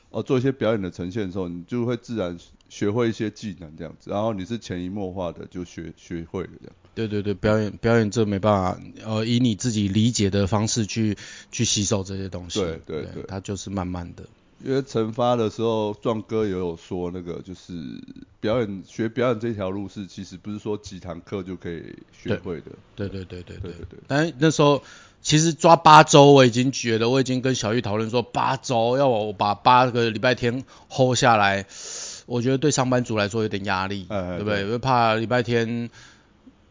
[0.09, 2.37] 哦做一些表演的呈现的时候，你就会自然
[2.69, 4.11] 学会一些技能这样子。
[4.11, 6.75] 然后你是潜移默化的就学学会了这样。
[6.95, 11.17] 对对对，表演表演这没办法，呃，以你自己理解的方式去
[11.51, 12.61] 去吸收这些东西。
[12.61, 14.23] 对对对，它就是慢慢的。”
[14.63, 17.73] 因为惩发的时候，壮哥也有说，那个就是
[18.39, 22.71] 表演学表演这条路是，其实不是说几堂课就可以学会的。
[22.95, 23.99] 对对对对对对对。
[24.07, 24.81] 但那时候
[25.21, 31.65] 其实抓八周，我已经觉得我已经跟小玉讨论说，八周要我把八个礼拜天 hold 下来，
[32.25, 34.61] 我觉得对上班族来说有点压力，对不对？
[34.61, 35.89] 因为怕礼拜天。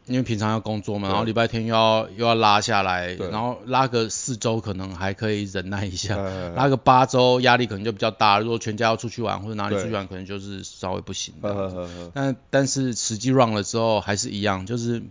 [0.07, 6.15] 因为平常要工作嘛，然后礼拜天又要又要拉下来，然后拉个四周可能还可以忍耐一下，
[6.55, 8.39] 拉个八周压力可能就比较大。
[8.39, 11.33] 如果全家要出去玩或者哪里出去玩，可能就是稍微不行。
[12.13, 15.01] 但但是实际 run 了之后还是一样，就是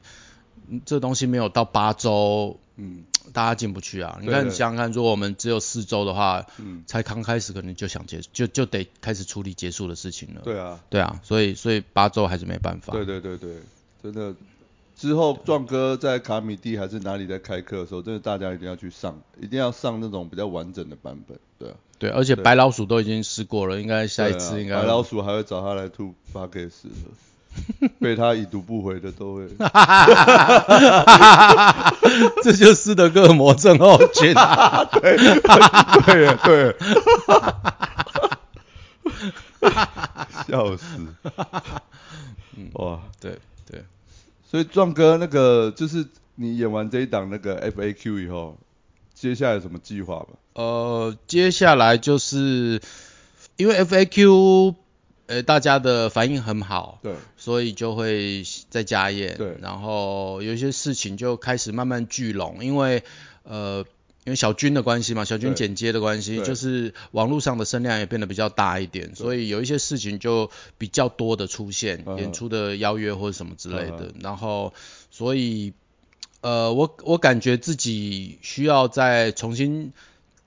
[0.85, 3.03] 这东西没有到八周，嗯，
[3.33, 4.19] 大家进不去啊。
[4.23, 10.43] 你看想想看，如果我们只有四周的话，嗯，才刚开始可能就想结，就就得开始处理结束的事情了。
[10.45, 12.93] 对啊，对啊，所以所以八周还是没办法。
[12.93, 13.51] 对对对对，
[14.01, 14.33] 真的。
[15.05, 21.75] 之后，壮哥在卡米蒂还是哪里在开课的时候，真的大家一定要去上，一定要上那种比较完整的版本，对啊。
[21.99, 24.77] 对，而且白老鼠都已经试过了，应该下一次应该。
[24.77, 26.89] 白老鼠还会找他来吐八 K 十，
[28.01, 29.47] 被他已读不回的都会。
[32.43, 34.33] 这就是斯德哥尔摩症候群。
[35.03, 35.19] 对
[36.07, 36.75] 对对。
[40.49, 40.85] 笑死。
[42.73, 43.39] 哇，对
[43.71, 43.85] 对。
[44.55, 48.57] 所以壮哥，那个就是你演完这一档那个 FAQ 以后，
[49.13, 50.29] 接下来有什么计划吗？
[50.53, 52.81] 呃，接下来就是
[53.57, 54.77] 因为 FAQ，
[55.27, 63.03] 呃，大家的反应很好，对，所以就会再加演，对，然后有一些事情就开始慢慢聚拢，因为
[63.43, 63.85] 呃。
[64.25, 74.15] 因为小军的关系嘛，小军剪接的关系，就是网络上的声量也变得比较大一点，所以有一些事情就比较多的出现，演出的邀约或者什么之类的。
[74.21, 74.73] 然后，
[75.11, 75.75] 所以，
[76.41, 79.93] 呃，我我感觉自己需要再重新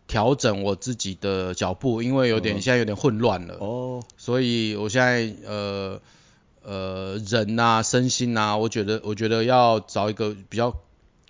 [0.08, 3.58] 调整我自己的脚步，因为有点现在有点混乱了。
[3.60, 4.04] 哦。
[4.18, 6.02] 所以我现在呃
[6.64, 10.76] 呃人呐，身心呐，我觉得我觉得要找一个比较。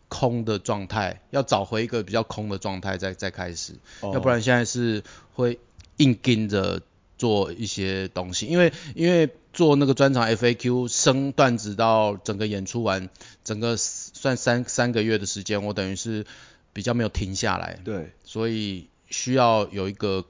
[0.10, 5.60] 空的状态，要找回一个比较空的状态再再开始，要不然现在是会
[5.98, 6.82] 硬跟着
[7.17, 13.10] 做一些东西，因为因为做那个专场 FAQ 升段子到整个演出完，
[13.43, 16.26] 整个算三三个月的时间，我等于是
[16.72, 20.24] 比较没有停下来，对，所以需要有一个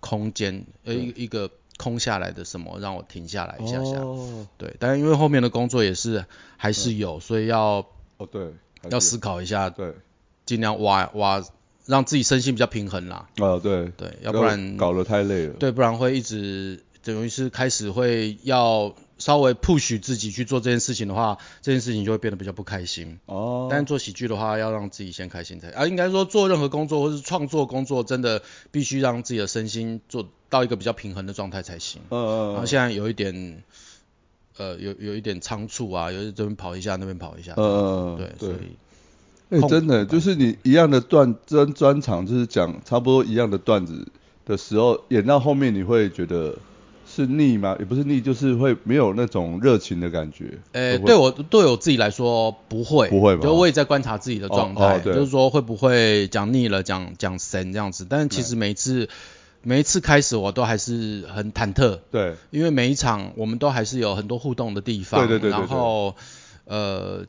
[0.00, 4.00] 空间，呃一一个空下来的什么让我停下来一下下，
[4.56, 6.24] 对，但是因为后面的工作也是
[6.56, 7.86] 还是有，所以要
[8.16, 8.54] 哦对。
[8.90, 9.92] 要思考一下，对，
[10.46, 11.44] 尽量挖挖，
[11.86, 13.28] 让自己身心比较平衡啦。
[13.36, 15.54] 啊，对，对，要不然搞得太累了。
[15.54, 23.18] 对，不然会一直等于是开始会要稍微 push 自己去做这件事情的话，这件事情就会变得比较不开心。
[23.26, 23.68] 哦。
[23.70, 32.02] 但是做喜剧的话，要让自己先开心才啊，应该说做任何工作或是创作工作，真的必须让自己的身心做到一个比较平衡的状态才行。
[32.10, 32.52] 嗯嗯。
[32.52, 33.62] 然后现在有一点。
[34.58, 37.54] 呃，有有一点仓促啊，有这边跑一下，那边跑一下。
[37.56, 44.06] 嗯对，所以，哎，真的，就是你一样的段专专场，就是讲差不多一样的段子
[44.44, 46.56] 的时候，演到后面你会觉得
[47.06, 47.76] 是腻吗？
[47.78, 50.58] 也不是腻，就是会没有那种热情的感觉。
[50.72, 53.42] 呃，对我对我自己来说不会，不会吧？
[53.42, 58.04] 就我也在观察自己的状态，就是说会不会讲腻了，讲讲神这样子。
[58.08, 59.08] 但其实每次。
[59.68, 65.58] 每一次开始我都还是很忐忑，对，因为每一场我们都还是有很多互动的地方，对对对对对。
[65.58, 66.16] 然后
[66.64, 67.26] 呃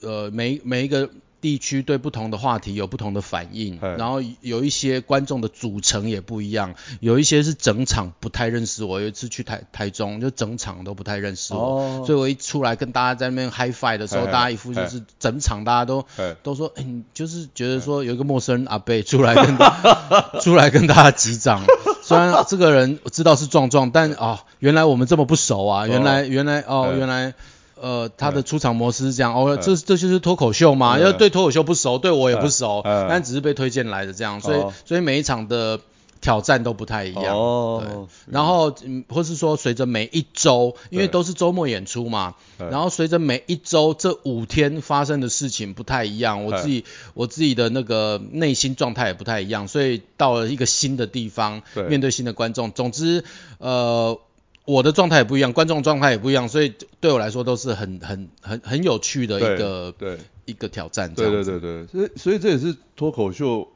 [0.00, 1.10] 呃每每一个
[1.44, 12.04] 地区对不同的话题有不同的反应，然后有一些观众的组成也不一样，有一些是整场不太认识我，有一次去台台中就整场都不太认识我，哦。
[12.06, 19.58] 所以我一出来跟大家在那边 high five 的时候，大家一副就是整场大家都哎，都说，哎、你就是觉得说有一个陌生人阿贝 出来跟
[20.40, 21.62] 出来跟大家击掌，
[22.02, 27.34] 虽然这个人我知道是壮壮，但哦，原来我们这么不熟啊，原来原来哦哎原来。
[27.84, 34.72] 呃，他的出场模式是这样，哦，哎这这就是脱口秀嘛，哎因为对脱口秀不熟，对我也不熟，哎但只是被推荐来的这样，所以哦。
[34.86, 35.80] 所以每一场的
[36.22, 53.22] 挑战都不太一样，哦，然后，嗯，或是说随着每一周，因为都是周末演出嘛，然后随着每一周这五天发生的事情不太一样，我自己我自己的那个内心状态也不太一样，所以到了一个新的地方，面对新的观众，总之，
[53.58, 54.18] 呃，
[54.64, 63.68] 我的状态也不一样，观众状态也不一样，所以对我来说都是很很很很有趣的一个对一个挑战，对对对对，所以所以这也是脱口秀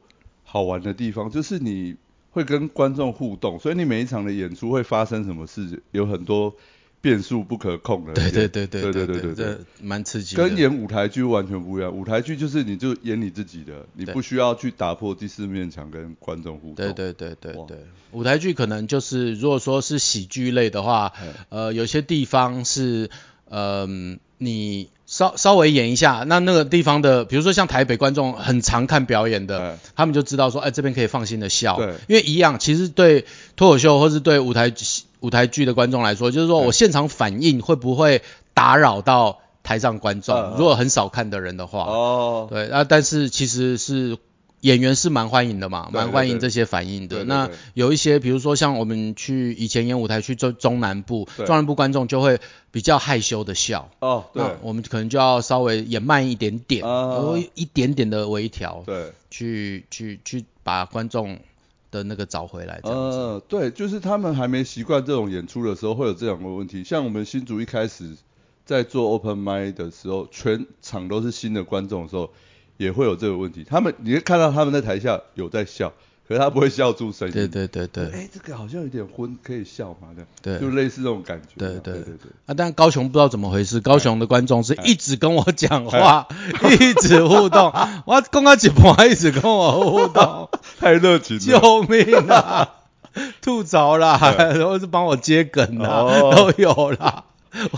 [0.44, 1.94] 好玩的地方，就是你
[2.30, 6.54] 会跟观众互动，所以你每一场的演出会发生什么事，有很多
[7.00, 8.12] 变数不可控的。
[8.12, 16.74] 对对对对对对对对蛮刺激，跟演舞台剧完全不一样，舞台剧就是你就演你自己的，你不需要去打破第四面墙跟观众互动。
[16.74, 17.78] 对对对对对，
[18.12, 23.10] 舞台剧可能就是如果说是喜剧类的话，哎呃，有些地方是，
[23.50, 31.94] 嗯、你稍稍微演一下，那那个地方的，比如说像台北观众很常看表演的，哎他们就知道说，哎，这边可以放心的笑，对。
[32.08, 33.24] 因为一样，其实对
[33.56, 34.70] 脱口秀或是对舞台
[35.20, 38.22] 舞台剧的观众来说，就是说我现场反应会不会
[38.54, 44.16] 打扰到台上观众，如果很少看的人的话，哦，对啊，但是其实是
[44.60, 47.22] 演员是蛮欢迎的嘛，对蛮欢迎对这些反应的。
[47.24, 52.40] 那有一些，比如说像我们去以前演舞台去中中南部，中南部观众就会
[52.72, 54.42] 比较害羞的笑，哦，对。
[54.42, 56.84] 那我们可能就要稍微演慢一点点，
[57.54, 61.38] 一点点的微调，对，去去去把观众
[61.90, 66.84] 的那个找回来，呃，对，就是他们还没习惯这种演出的时候，会有这两个问题。
[66.84, 68.16] 像我们新竹一开始
[68.64, 72.30] 在做 open m i d 的时候，全场都是新的观众的时候，
[72.76, 73.64] 也会有这个问题。
[73.64, 75.92] 他们你会看到他们在台下有在笑，
[76.28, 77.32] 可是他不会笑出声音。
[77.32, 80.08] 对对对对哎，这个好像有点昏，可以笑嘛？
[80.14, 80.28] 这样，
[80.60, 81.48] 对就类似这种感觉。
[81.56, 82.30] 对对对对对。
[82.46, 86.28] 啊，但高雄不知道怎么回事，高雄的观众是哎一直跟我讲话，
[86.78, 87.72] 一直互动，
[88.04, 91.42] 我刚刚一半一直跟我互动， 太热情了。
[91.60, 92.74] 救命啊！
[93.40, 97.24] 吐槽啦， 然后是帮我接梗啦，哦都有啦。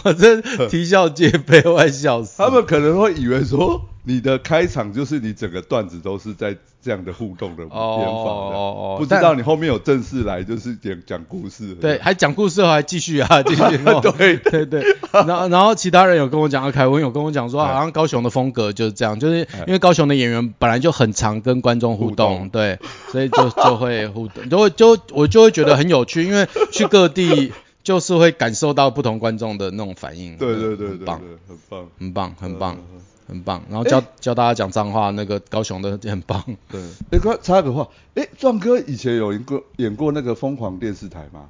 [0.03, 2.35] 我真啼笑皆非，我快笑死。
[2.37, 11.75] 他们可能会以为说你的开场就是你整个段子都是在这样的互动的演法的，哦哦哦不知道你后面有正式来就是讲讲故事。
[11.75, 11.81] 的。
[11.81, 13.63] 对，还讲故事后还继续啊，继续。
[14.15, 14.67] 对对。
[14.67, 17.71] 对，然后然后其他人有跟我讲，啊凯文有跟我讲说，哎。
[17.75, 22.79] 好像高雄的风格就是这样，就是因为高雄的演员本来就很常跟观众互互动，对，
[23.11, 33.63] 所以就就会互动，就会就我就会觉得很有趣，因为去各地 就是会感受到不同观众的那种反应，对对对很棒，对对，很棒，很棒，很棒，嗯很棒。
[33.71, 36.45] 然后教教大家讲脏话，那个高雄的很棒。
[36.71, 36.81] 对。
[37.11, 41.47] 哎，快插个话，哎，壮哥以前有演过演过那个疯狂电视台吗？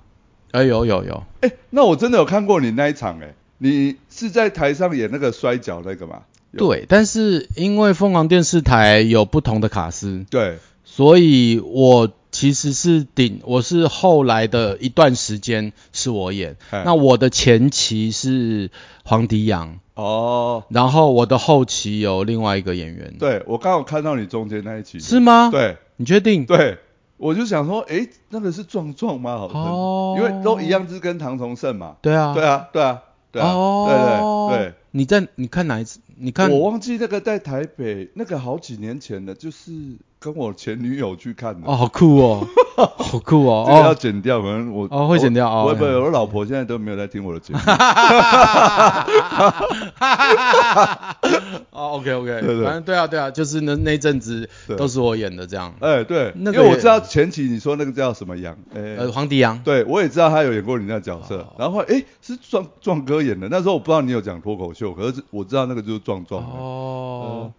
[0.52, 6.22] 哎，有有有，哎，那我真的有看过你那一场，哎，你是在台上演那个摔跤那个吗？
[6.50, 10.58] 有对，但是因为凤凰电视台有不同的卡司，对，
[11.00, 18.70] 所以我其实是顶，我是后来的一段时间是我演，哎那我的前期是
[19.02, 25.78] 黄迪阳，哦，然后我的后期有另外一个演员，，对我刚好看到你中间那一集，是吗？，对。
[25.96, 26.44] 你确定？
[26.44, 26.76] 对，
[27.16, 29.38] 我就想说，诶，那个是壮壮吗？
[29.38, 31.96] 好像，哦因为都一样，是跟唐崇盛嘛。
[32.02, 36.00] 对啊，对啊，对啊，对啊，哦，对对你在你看哪一次？
[36.18, 36.50] 你看。
[36.50, 39.72] 我忘记那个在台北，那个好几年前的，就是
[40.20, 41.66] 跟我前女友去看的。
[41.66, 42.46] 哦，好酷哦，
[42.98, 47.60] 好酷哦，这个要哦，剪掉，可能我哦会剪掉哦我不，我老婆现在都没有在听我的节目。
[51.70, 55.72] 哦，OK OK，对对反正对啊对啊，就是那那阵子都是我演的这样。
[55.80, 66.42] 哎，对，因为我知道前期你说那个叫什么杨，哎，呃，黄迪杨，对，我也知道他有演过你那个角色，哦然后后来诶是壮壮哥演的，那时候我不知道你有讲脱口秀，可是我知道那个就是壮壮。
[66.44, 67.50] 哦，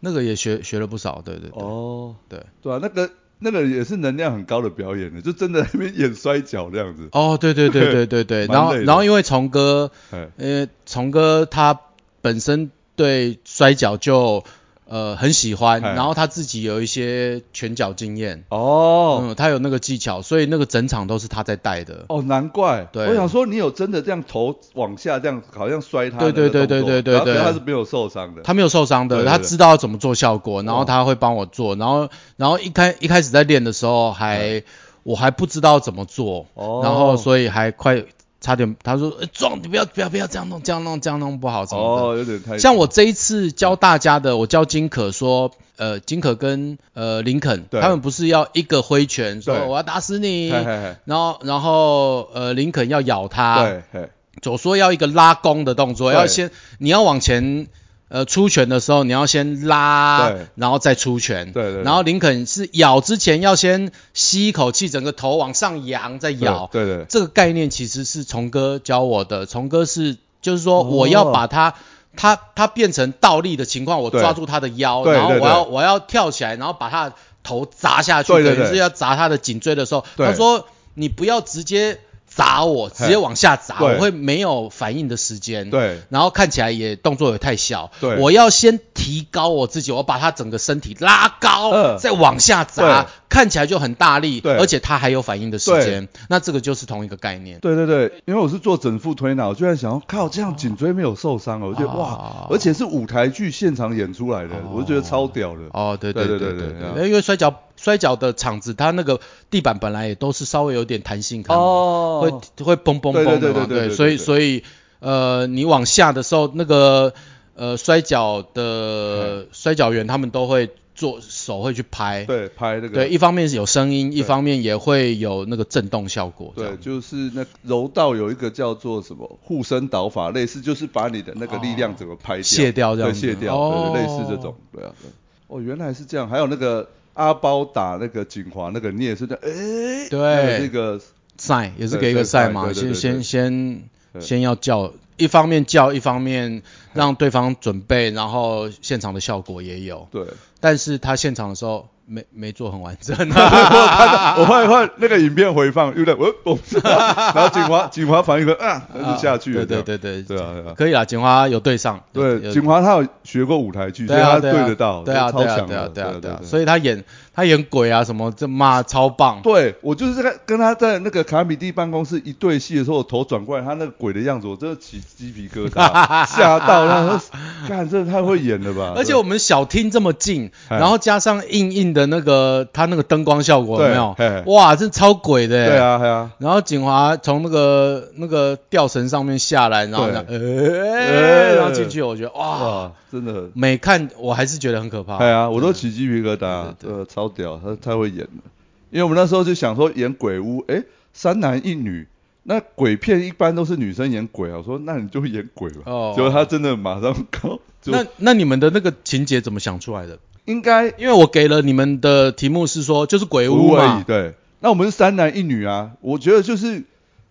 [0.00, 2.40] 那个也学学了不少，对对对，哦，对。
[2.62, 7.08] 对啊，那个那个也是能量很高的表演的，就真的在那边演摔跤这样子。
[7.12, 11.80] 哦，对对对对对对， 然后然后因为崇哥，哎，因为虫哥他
[12.20, 14.44] 本身对摔跤就
[14.88, 19.20] 呃很喜欢，哎然后他自己有一些拳脚经验，哦。
[19.22, 22.04] 嗯，他有那个技巧，所以那个整场都是他在带的。
[22.08, 22.88] 哦，难怪。
[22.92, 28.42] 对我想说，你有真的这样头往下这样，好像摔他对对对对对对对他是没有受伤的。
[28.42, 34.62] 他没有受伤的，他知道怎么做效果，然后哦他会帮我做，然后然后一开一开始在练的时候还
[35.02, 38.04] 我还不知道怎么做，哦然后所以还快
[38.40, 42.02] 差点他说呃撞你不要不要不要这样弄这样弄这样弄不好什么的。
[42.04, 50.96] 哦，有点太像我这一次教大家的，我教金可说，呃，金可跟呃林肯，他们不是要一个挥拳说我要打死你，嘿嘿嘿。
[51.04, 54.10] 然后然后呃林肯要咬他，对，嘿。
[54.44, 57.66] 我说要一个拉弓的动作，要先你要往前
[58.08, 61.52] 呃出拳的时候，你要先拉，然后再出拳。
[61.52, 66.68] 对对对然后林肯是咬之前要先吸一口气，整个头往上扬再咬。
[66.72, 69.46] 对对对这个概念其实是虫哥教我的。
[69.46, 71.74] 虫哥是就是说哦我要把它。
[72.16, 85.70] 他他变成倒立的情况，我抓住他的腰，然后我要我要跳起来，然后把他的头砸下去，对对对等于是要砸他的颈椎的时候，对他说你不要直接砸我，直接往下砸，我会没有反应的时间。
[85.70, 86.00] 对。
[86.10, 88.16] 然后看起来也动作也太小，对。
[88.18, 91.98] 我要先提高我自己，我把他整个身体拉高，嗯。
[91.98, 94.56] 再往下砸，看起来就很大力，对。
[94.56, 97.58] 而且他还有反应的时间，那这个就是同一个概念。
[97.60, 105.60] 对对对，因为我是做整副推拿，我居然想，靠，这样颈椎没有受伤哦，我觉得哦哇，而且是舞台剧现场演出来的，我就觉得超屌的。
[105.72, 106.92] 哦，对对对对对对。
[106.94, 107.54] 对，因为摔跤
[107.88, 109.18] 摔跤的场子，它那个
[109.50, 112.20] 地板本来也都是稍微有点弹性感，哦。
[112.20, 112.30] 会
[112.66, 114.62] 会嘣嘣嘣的嘛，对对对对对所以所以
[115.00, 117.14] 呃，你往下的时候，那个
[117.54, 122.88] 呃摔跤的摔跤员他们都会做手会去拍，对，拍那个。
[122.90, 135.10] 对，一方面是有声音，一方面也会有那个震动效果，对，就是那柔道有一个叫做什么护身导法，类似就是把你的那个力量怎么拍掉、卸掉这样卸掉，哦对，类似这种，对啊，对。
[135.46, 136.86] 哦，原来是这样，还有那个
[137.18, 141.00] 阿包打那个锦华那个，你也是这样，哎，对还有这个
[141.36, 144.22] 赛也是给一个赛赛嘛，先先先对。
[144.22, 146.62] 先要叫，一方面叫，一方面
[146.94, 150.24] 让对方准备，然后现场的效果也有，对，
[150.60, 158.82] 但是他现场的时候没没做很完整， 我看到我换一换那个影片回放，有点我我， 然后锦华锦华反应说啊，
[159.18, 160.74] 下去了，对对对对对啊对啊。
[160.76, 167.04] 可以啦，锦华有对上，对，锦华他有学过舞台剧，所以他对得到，对啊超强的，对啊对啊所以他演
[167.38, 175.86] 他演鬼啊什么，这妈超棒，对我就是在跟他在那个卡米蒂办公室一对戏的时候，我头转过来，他那个鬼的样子，我真的起鸡皮疙瘩，
[176.26, 177.30] 吓到，然后说，
[177.68, 178.92] 干，这太会演了吧！
[178.98, 184.14] 而且我们小厅这么近，哎然后加上硬硬的那个他那个灯光效果有没有？
[184.18, 184.42] 嘿？
[184.46, 185.78] 哇，这超鬼的，对。
[185.78, 195.18] 啊，对啊，然后景华从那个那个吊绳上面下来，然后呃，然后进去，我觉得哇，哇，真的，每看我还是觉得很可怕。
[195.18, 198.42] 对啊，我都起鸡皮疙瘩，呃，超屌，他太会演了。
[198.90, 202.06] 因为我们那时候就想说演鬼屋，哎，三男一女，
[202.42, 205.82] 那鬼片一般都是女生演鬼啊，我说那你就演鬼吧。
[205.84, 210.18] 哦结果他真的马上搞，那那你们的那个情节怎么想出来的？
[210.46, 214.34] 应该因为我给了你们的题目是说就是鬼屋而已，嘛，对。
[214.60, 216.82] 那我们是三男一女啊，我觉得就是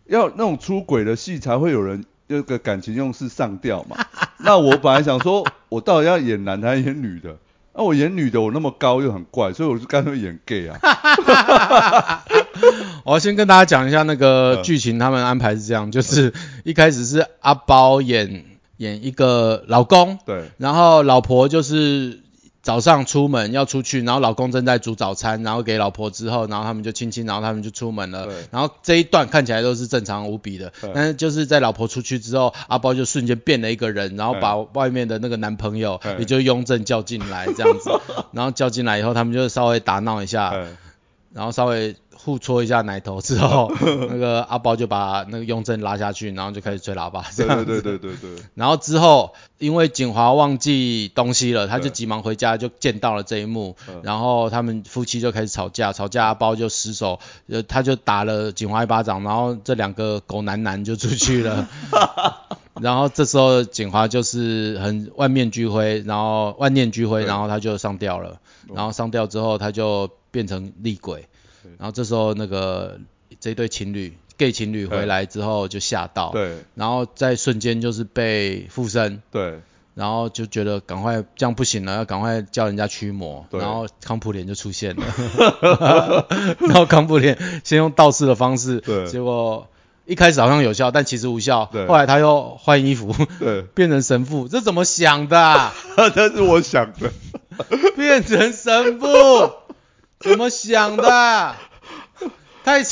[0.06, 3.98] 要那种出轨的戏才会有人那个感情用事上吊嘛。
[4.38, 7.36] 那我本来想说，我到底要演男的还是演女的？
[7.78, 12.24] 那我演女的，我那么高又很怪，所以我就干脆演 gay 啊。
[13.06, 18.46] 我要先跟大家讲一下那个嗯剧情，他们安排是这样，就是一开始是阿包演
[18.78, 22.20] 演一个老公，对然后老婆就是
[22.68, 28.26] 早上出门要出去，然后老公正在煮早餐，然后给老婆之后，然后他们就亲亲，然后他们就出门了。
[28.26, 28.36] 对。
[28.52, 37.90] 然后这一段看起来都是正常无比的，但是就是在老婆出去之后，阿包就瞬间变了一个人，然后把外面的那个男朋友，也就是雍正叫进来这样子，
[38.34, 40.68] 然后叫进来以后，他们就稍微打闹一下，哎
[41.34, 41.96] 然后稍微
[42.28, 43.72] 互搓一下奶头之后，
[44.10, 47.64] 那个阿包就把那个雍正拉下去，然后就开始吹喇叭这对。
[47.64, 53.78] 对对对对对， 然后之后，因为景华忘记东西了，他就急忙回家，就见到了这一幕。
[53.88, 61.66] 嗯然后他们夫妻就开始吵架，吵架阿包就失手，呃，他就打了景华一巴掌，然后这两个狗男男就出去了。
[62.82, 68.40] 然后这时候景华就是很万念俱灰，然后万念俱灰，然后他就上吊了。
[68.76, 71.28] 然后上吊之后，他就变成厉鬼对。
[71.78, 73.00] 然后这时候那个
[73.40, 76.58] 这对情侣 gay 情侣回来之后就吓到，对。
[76.76, 79.62] 然后在瞬间就是被附身，对。
[79.96, 83.60] 然后就觉得赶快这样不行了，要赶快叫人家驱魔，对。
[83.60, 85.04] 然后康普脸就出现了，
[86.62, 89.08] 然后康普脸先用道士的方式，对。
[89.08, 89.68] 结果
[90.06, 91.88] 一开始好像有效，但其实无效，对。
[91.88, 95.74] 后来他又换衣服对， 变成神父，这怎么想的、啊？
[95.98, 97.12] 那是我想的。
[97.96, 99.08] 变成神父，
[100.20, 101.56] 怎么想的？
[102.64, 102.84] 太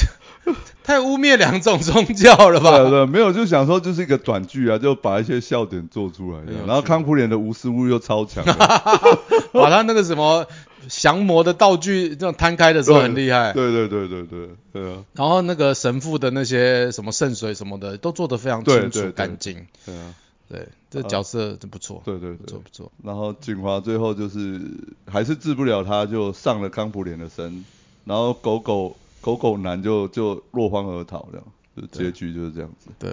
[0.83, 2.77] 太污蔑两种宗教了吧？
[2.79, 8.45] 对对，没有就想说就是一个短剧啊，就把一些笑点做出来，然后康普脸的无实物又超强，
[9.51, 10.47] 把他那个什么
[10.87, 15.03] 降魔的道具这种摊开的时候很厉害，对对对对对对啊。
[15.13, 20.13] 然后那个神父的那些什么圣水什么的都做得非常清楚干净，对啊，
[20.47, 20.67] 对，
[21.01, 22.91] 这角色真不错，对对对，不错不错。
[23.03, 24.61] 然后景华最后就是
[25.05, 27.63] 还是治不了他，就上了康普脸的身，
[28.05, 28.95] 然后狗狗。
[29.21, 32.91] 狗狗男就就落荒而逃，这样，就结局就是这样子。
[32.99, 33.11] 对，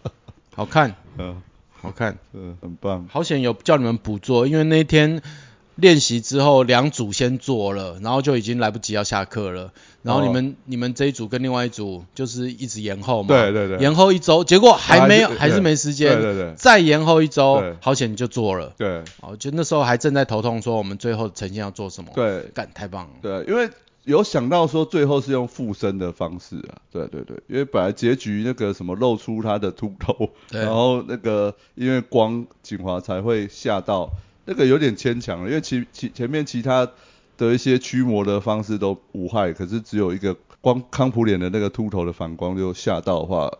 [0.56, 3.06] 好看，嗯，好看，嗯，很棒。
[3.10, 5.20] 好险有叫你们补做，因为那天
[5.80, 9.72] 练习之后两组先做了，然后就已经来不及要下课了。
[10.02, 23.68] 然后你们你们这一组跟另外一组就是一直延后嘛，对对对，延后一周，结果还没有，还是没时间，对对对，再延后一周，好险你就做了，对，哦，就那时候还正在头痛，说我们最后呈现要做什么，对，干太棒了，对，因为。
[24.04, 34.10] 有想到说最后是用附身的方式啊，对对对，因为本来结局那个什么露出他的秃头，然后那个因为光景华才会吓到，
[34.50, 36.90] 那个有点牵强了，因为其其前面其他
[37.38, 43.58] 的一些驱魔的方式都无害，可是只有一个光康普脸的那个秃头的反光就吓到的话，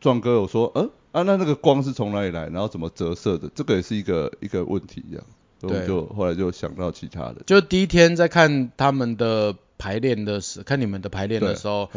[0.00, 5.26] 壮哥有说，嗯啊那那个光是从哪里来，然后怎么折射的，这个也是一个一个问题这样，
[5.60, 9.56] 所以就后来就想到其他的，就第一天在看他们的。
[9.78, 11.90] 排练的时，看你们的排练的时候，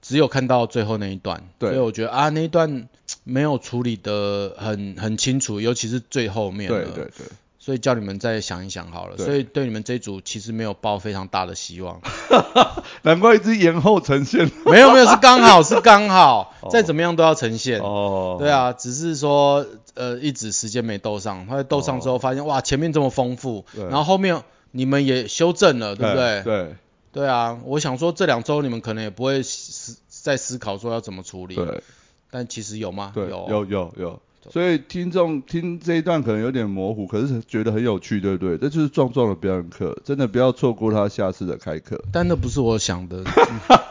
[0.00, 2.88] 只有看到最后那一段，所以我觉得啊，那一段
[3.24, 6.68] 没有处理的很很清楚，尤其是最后面。
[6.68, 7.26] 对对对。
[7.68, 9.18] 所以叫你们再想一想好了。
[9.18, 12.00] 所以对你们这组其实没有抱非常大的希望。
[13.04, 14.50] 难怪一直延后呈现。
[14.64, 17.78] 没有没有，是刚好 是刚好，再怎么样都要呈现。
[17.80, 18.38] 哦。
[18.38, 26.42] 对啊，只是说呃一直时间没斗上，后来斗上之后发现哇前面这么丰富，然后后面你们也修正了，对不对？
[26.42, 26.74] 对。
[27.12, 31.54] 对啊，我想说这两周你们可能也不会思在思考说要怎么处理。
[31.54, 31.82] 对，
[32.30, 33.12] 但其实有吗？
[33.14, 34.22] 有有有有。
[34.50, 38.56] 所以听众听这一段可能有点模糊，可是觉得很有趣，对不对？
[38.58, 42.02] 这就是壮壮的表演课，真的不要错过他下次的开课。
[42.12, 43.22] 但那不是我想的，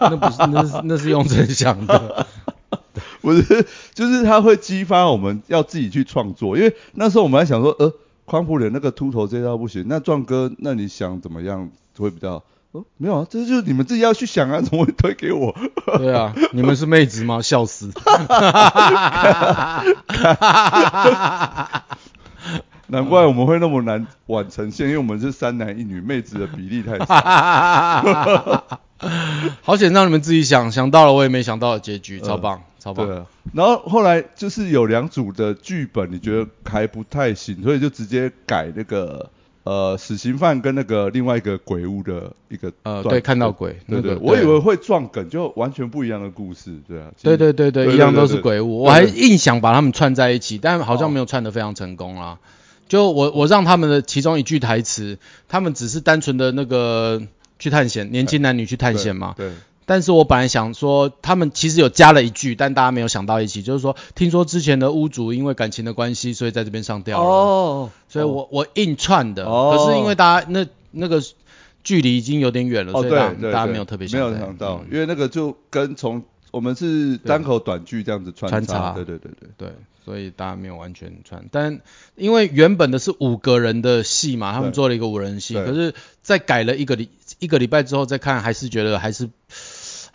[0.02, 2.26] 那不是那是那是用真想的，
[3.22, 7.94] 不是，就是他会激发我们要自己去创作，因为那时候我们还想说，呃，
[8.26, 12.44] 匡普脸那个秃头这招不行，那壮哥，那你想怎么样会比较？
[12.98, 15.56] 没有啊，这就是你们自己要去想啊， 怎么会推给我？
[15.98, 17.42] 对啊，你们是妹子吗？
[17.44, 17.92] 笑死！
[22.90, 28.64] 难怪我们会那么难晚呈现，因为我们是三男一女，妹子的比例太少。
[29.62, 33.06] 好险让你们自己想想到了，我也没想到的结局，超棒，超棒。
[33.06, 39.30] 对，然后后来就是有两组的剧本，你觉得还不太行，所以就直接改那个。
[39.68, 52.40] 呃，死刑犯跟那个另外一个鬼屋的一个呃，对，看到鬼，对对，我以为会撞梗，就完全不一样的故事，对啊，对对对对，一样都是鬼屋，我还硬想把他们串在一起，但好像没有串得非常成功啦。
[52.88, 57.22] 就我我让他们的其中一句台词，他们只是单纯的那个
[57.60, 59.52] 去探险，年轻男女去探险嘛，对。
[59.88, 67.26] 但是我本来想说，他们其实有加了一句，但大家没有想到一起，就是说，听说之前的屋主因为感情的关系，所以在这边上吊了。
[67.26, 67.90] 哦。
[68.10, 71.24] 所以我我硬串的，可是因为大家那那个
[71.86, 76.22] 距离已经有点远了，所以大家没有特别没有想到，因为那个就跟从
[76.52, 79.70] 我们是单口短剧这样子穿插，对对对对对，
[80.04, 81.46] 所以大家没有完全串。
[81.50, 81.80] 但
[82.18, 87.10] 因为原本的是五个人的戏嘛，他们做了一个五人戏，可是再改了一个礼
[87.40, 89.30] 一个礼拜之后再看，还是觉得还是。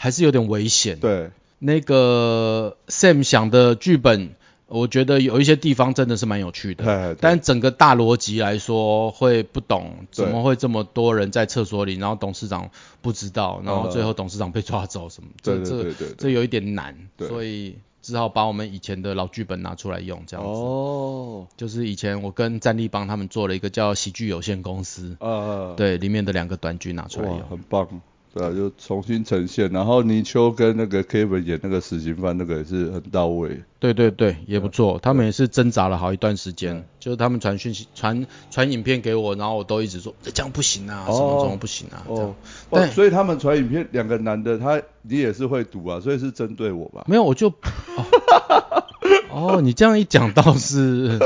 [0.02, 0.98] 还是有点危险。
[0.98, 1.30] 对，
[1.60, 4.34] 那个 Sam 想的剧本，
[4.66, 7.14] 我觉得有一些地方真的是蛮有趣的。
[7.20, 12.68] 但整个大逻辑来说，会不懂怎么会这么多人在厕所里，然后董事长
[13.00, 15.28] 不知道，然后最后董事长被抓走什么？
[15.40, 20.50] 这这这有一点难，所以只好把我们以前的老剧本拿出来用，这样子。
[20.50, 21.46] 哦。
[21.56, 25.16] 就是以前我跟战力帮他们做了一个叫喜剧有限公司。
[25.20, 27.40] 啊对，里面的两个短剧拿出来用。
[27.48, 28.00] 很棒。
[28.34, 33.62] 对啊，就重新呈现，然后泥鳅跟那个 Kevin 演那个死刑犯，那个也是很到位。
[33.78, 34.98] 对对对，也不错。
[35.02, 42.02] 他们也是挣扎了好一段时间，就是他们传讯息、传传影片给我，然后我都一直说这样不行啊，什么什么不行啊。
[42.06, 42.34] 哦。
[42.70, 47.04] 对，所以他们传影片，两个男的，他你也是会读啊，所以是针对我吧？
[47.06, 47.52] 没有，我就。
[49.30, 51.18] 哦，你这样一讲倒是，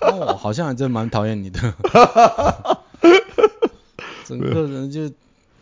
[0.00, 1.58] 哦，好像还真蛮讨厌你的。
[4.26, 5.10] 整个人就。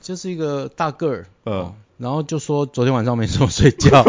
[0.09, 4.03] 就是一个大个儿，嗯，然后就说昨天晚上没怎么睡觉，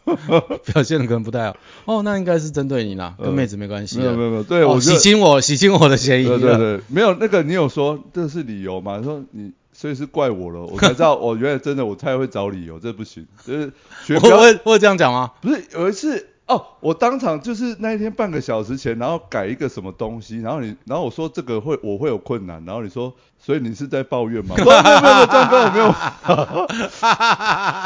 [0.64, 1.56] 表现的可能不太好。
[1.84, 3.98] 哦，那应该是针对你啦，跟妹子没关系。
[3.98, 6.56] 没有没有没有，对哦我洗清我 洗清我的嫌疑对了。
[6.56, 9.02] 对对，没有那个你有说这是理由吗？
[9.04, 13.70] 说你所以是怪我了，我才知道我原来真的我太会找理由，这不行，就是
[14.02, 15.30] 学我不要我我有这样讲吗？
[15.42, 24.54] 不是有一次哦，我当场就是那一天半个小时前，然后改一个什么东西，然后你，然后我说这个会我会有困难，然后你说，所以你是在抱怨吗？
[24.58, 25.78] 没有没有没有，没有张哥我没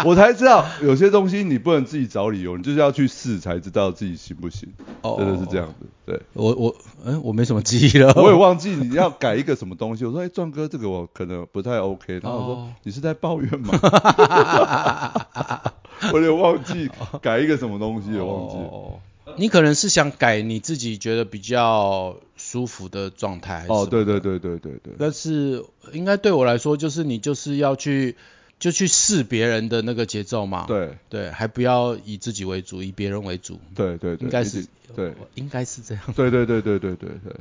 [0.04, 4.68] 有，我才知道有些东西你不能自己找理由，你就是要去试才知道自己行不行，
[5.02, 6.20] 哦真的是这样子，对。
[6.32, 8.12] 我我嗯，我没什么记忆了。
[8.16, 13.78] 我也忘记你要改一个什么东西，我说哎，壮哥这个我可能不太 OK，然后我说、哦你是在抱怨吗？
[16.12, 16.90] 我有点忘记
[17.20, 18.68] 改一个什么东西了，忘记了。
[18.68, 19.00] 哦
[19.36, 23.66] 你可能是想改你自己觉得比较舒服的状态。
[23.68, 28.16] 哦，对对对对对对，但是应该对我来说，就是你就是要去
[28.58, 30.64] 就去试别人的那个节奏嘛。
[30.66, 33.60] 对对，还不要以自己为主，以别人为主。
[33.76, 36.02] 对对对，应该是对应该是这样。
[36.16, 37.32] 对对对对对对对，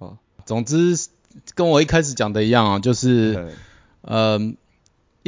[0.00, 0.98] 好，总之
[1.54, 3.52] 跟我一开始讲的一样啊，就是对
[4.02, 4.56] 嗯。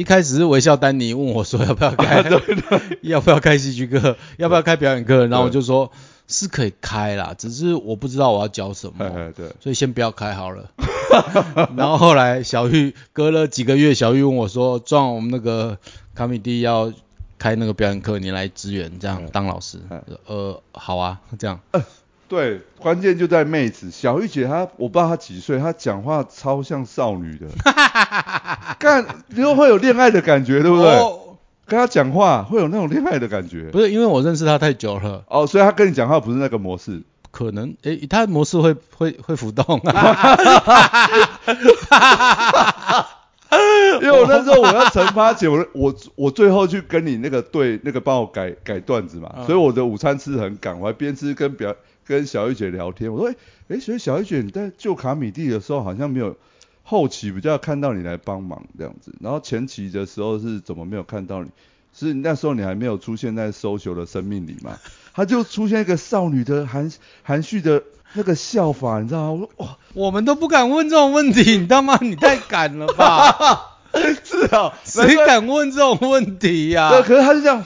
[0.01, 2.25] 一开始是微笑丹尼问我说要不要开，
[3.03, 5.91] 要不要开戏剧课，要不要开表演课，然后我就说
[6.27, 9.31] 是可以开啦，只是我不知道我要教什么。
[9.59, 10.71] 所以先不要开好了。
[11.77, 15.77] 然后后来小玉隔了几个月，小玉问我说：“撞，我们那个
[16.15, 16.91] 卡米蒂要
[17.37, 21.59] 开那个表演课，你来支援，这样嗯当老师嗯？”呃，好啊，这样。
[22.31, 27.47] 对，关键就在妹子小玉姐她，我不知道她几岁，她讲话超像少女的，
[28.79, 30.87] 干你就会有恋爱的感觉，对不对？
[30.95, 31.17] 哦
[31.67, 33.63] 跟她讲话会有那种恋爱的感觉。
[33.71, 37.01] 不是因为我认识她太久了，哦，所以她跟你讲话不是那个模式。
[37.31, 40.37] 可能诶，他模式会会会浮动啊。
[44.01, 51.75] 因为我那时候我要惩罚姐，我我我最后去跟你那个对那个帮我改改段子嘛，嗯所以我的午餐吃得很赶，我还边吃跟表
[52.11, 53.35] 跟小玉姐聊天，我说哎
[53.69, 56.35] 哎、诶所以小玉姐你在救卡米蒂的时候好像没有
[56.83, 61.49] 后期比较看到你来帮忙这样子，然后前期的时候是怎么没有看到你？
[61.93, 64.77] 是那时候你还没有出现在 social 的生命里嘛？
[65.13, 66.91] 他就出现一个少女的含
[67.23, 67.83] 含蓄的
[68.13, 69.47] 那个笑法，你知道吗？
[69.57, 73.77] 我说哇，我们都不敢问这种问题，你他妈你太敢了吧？
[74.23, 77.65] 是啊， 谁敢问这种问题呀、对，可是他就这样，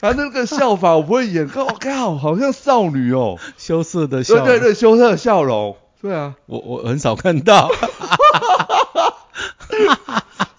[0.00, 3.36] 他那个笑法我不会演， 我靠，好像少女哦。
[3.56, 4.44] 羞涩的笑容。
[4.44, 5.76] 对对对，羞涩的笑容。
[6.00, 7.68] 对啊，我我很少看到。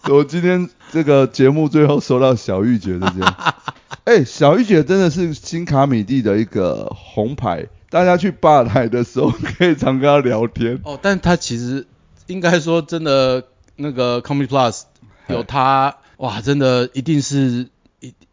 [0.03, 3.35] 所以我今天这个节目最后收到小玉姐的这样。
[4.05, 10.79] 哎、小玉姐真的是新卡米蒂的一个红牌，大家去吧台的时候可以常跟她聊天。
[10.83, 11.85] 哦，但她其实
[12.25, 13.43] 应该说真的，
[13.75, 14.81] 那个 Comedy Plus
[15.27, 17.69] 有她，哇，真的一定是一，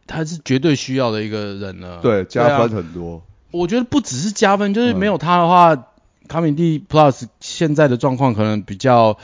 [0.07, 1.99] 他是绝对需要的一个人了。
[2.01, 3.21] 对，加分啊很多。
[3.51, 5.87] 我觉得不只是加分，就是嗯没有他的话，
[6.27, 9.17] 卡米蒂 Plus 现在的状况可能比较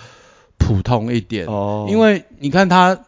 [0.58, 1.46] 普通一点。
[1.48, 3.00] 哦，因为你看他，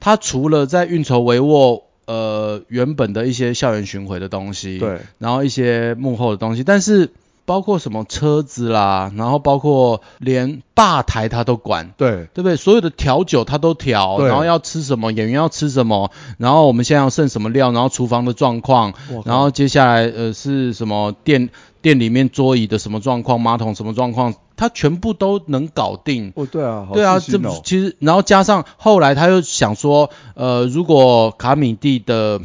[0.00, 7.10] 他除了在运筹帷幄，呃，原本的一些校园巡回的东西，对然后一些幕后的东西，但是
[7.48, 11.94] 包括什么车子啦，然后包括连吧台他都管。
[11.96, 12.56] 对对不对？
[12.56, 18.92] 所有的调酒他都调，然后要吃什么，演员要吃什么，然后我们现在要剩什么料，然后厨房的状况，
[19.24, 21.48] 然后接下来呃是什么店
[21.80, 26.34] 店里面桌椅的什么状况，马桶什么状况，他全部都能搞定。
[26.36, 32.42] 哦对啊，好对啊，这其实然后加上后来他又想说，呃，如果卡米蒂的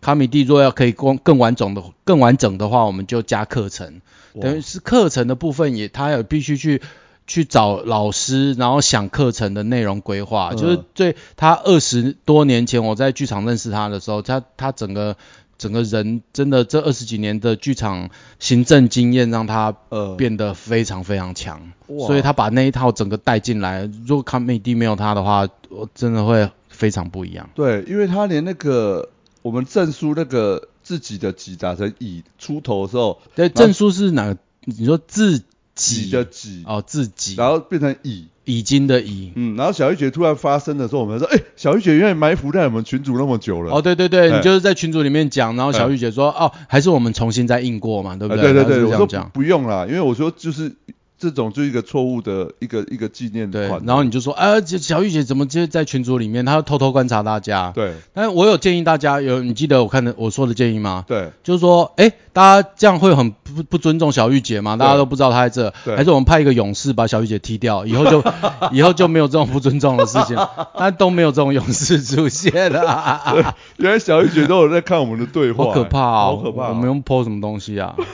[0.00, 4.00] 卡米蒂若要可以更更完整的更完整的话，我们就加课程，哇
[4.40, 6.82] 等于是课程的部分也他也必须去
[7.26, 15.16] 去找老师，然后想课程的内容规划，嗯就是对他二十多年前我在剧场认识他的时候，他他整个。
[15.58, 23.90] 整个人真的这二十几年的剧场行政经验，让他呃变得非常非常强，哇所以他把那一套整个带进来。
[24.06, 27.48] 如果卡米蒂没有他的话，我真的会非常不一样。
[27.54, 29.08] 对，因为他连那个
[29.40, 34.38] 我们证书那个自己的己打成乙出头的时候，对，证书是哪个？
[34.66, 38.28] 你说自己己的己，哦，自己，然后变成乙。
[38.44, 39.32] 已经的已。
[39.34, 43.74] 嗯，然后小玉姐突然发声的时候，我们说，哎、小玉姐原来埋伏在我们群主那么久了。
[43.74, 48.44] 哦，对对对，哎你就是在群组里面讲，然后小玉姐说，哦，还是我们重新再印过嘛，对不对？
[48.44, 49.28] 哎对对对，她是这我说讲。
[49.30, 50.76] 不用啦，因为我说就是
[51.18, 57.72] 这种就一个错误的一个一个纪念对款，，然后你就说，啊，这小玉姐怎么就在群组里面，她偷偷观察大家。
[57.74, 61.04] 对但是我有建议大家，有你记得我看的我说的建议吗？
[61.08, 64.76] 对就是说，哎，大家这样会很不不尊重小玉姐吗？
[64.76, 68.22] 大家都不知道她在这，还是我们派一个勇士把小玉姐踢掉，以后就
[68.72, 70.36] 以后就没有这种不尊重的事情，
[70.78, 76.36] 但都没有这种勇士出现了，原来小玉姐都有在看我们的对话，好可怕哦！
[76.36, 77.94] 好可怕哦、我们用 PO 什么东西啊？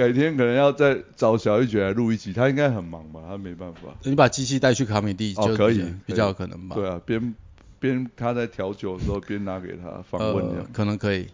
[0.00, 3.20] 改天可能要再找小玉姐来录一集，她应该很忙吧？
[3.28, 3.80] 她没办法。
[4.02, 6.76] 你把机器带去卡米蒂就哦可以比较有可能吧？
[6.76, 7.34] 对啊，边
[7.78, 11.26] 边她在调酒的时候边拿给她访问这呃。，可能可以，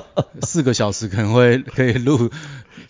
[0.40, 2.30] 四个小时可能会可以录，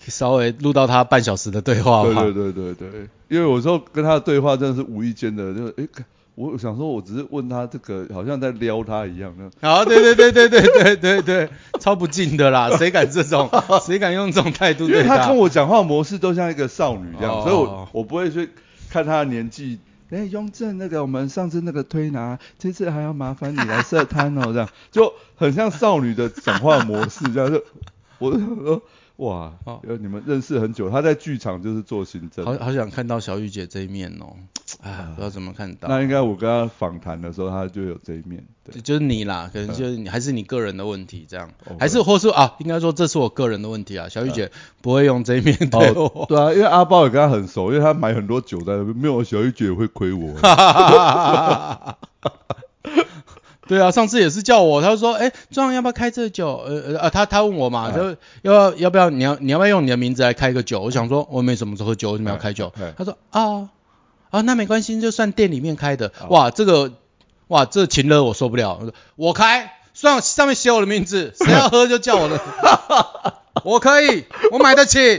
[0.07, 2.22] 稍微录到她半小时的对话吧。
[2.22, 5.89] 对对对对对，因为有时候跟她的对话真的是无意间的，就诶，
[6.35, 9.37] 我想说，我只是问他这个，好像在撩他一样。
[9.39, 11.49] 呢好，对对对对对对对对，
[11.80, 13.49] 超不敬的啦， 谁敢这种，
[13.87, 15.37] 谁敢用这种态度对他跟？
[15.37, 18.51] 我讲话模式都像一个少女这样，哦所以我我不会去
[18.91, 19.78] 看他的年纪。
[20.11, 27.64] 哎，雍正那个，我们上次那个推拿，这次还要麻烦你来设摊哦，这样就很像少女的讲话模式，这样就
[28.18, 28.82] 我就想说，
[29.16, 29.80] 哇，哦。
[29.86, 34.34] 呃你们认识很久，他在剧场就是做行政，好好想看到小玉姐这一面哦，
[34.82, 35.88] 哎，不知道怎么看到。
[35.88, 44.08] 那应该我跟她访谈的时候，她就有这一面，对，就是你啦，可能就是你，还是你个人的问题这样，哦还是或是啊，应该说这是我个人的问题啊。
[44.08, 44.50] 小玉姐
[44.82, 50.34] 不会用这一面对哦我，，对啊，因为阿豹也跟她很熟，因为他买很多酒在那边，没有小玉姐也会亏我，
[53.66, 56.62] 对啊，上次也是叫我，他说，哎，庄要不要开这酒？
[56.66, 60.80] 呃呃啊，他他问我嘛，就要要不要你要你要不要用你的名字来开个酒？
[60.80, 62.72] 我想说，我没什么喝酒，为什么要开酒？
[62.96, 63.68] 他说啊
[64.30, 66.08] 啊，那没关系，就算店里面开的。
[66.20, 66.92] 哦哇，这个
[67.48, 72.40] 哇，这情勒我受不了，我说我开，上上面写我的名字， 谁要喝就叫我的，
[73.64, 75.16] 我可以，我买得起，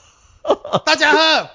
[0.84, 1.48] 大家喝。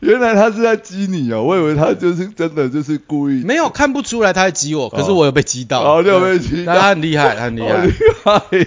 [0.00, 5.82] 原来他是在激你哦，我以为他就是真的就是故意，没有看不出来他在激我，可是哦我有被激到。
[5.82, 7.86] 哦你有被激到他很厉害，他很厉害
[8.24, 8.66] 好厉，害。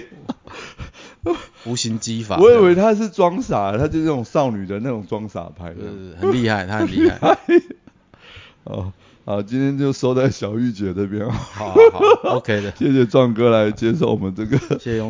[1.64, 2.36] 无形激法。
[2.38, 5.76] 我以为他是装傻，他就是那种少女的那种装傻派的。
[6.20, 7.38] 呃很厉害，他很厉害。
[8.64, 8.92] 哦，
[9.24, 11.74] 好，今天就收在小玉姐这边，好好
[12.22, 14.58] 好，OK 的， 谢谢壮哥来接受我们这个。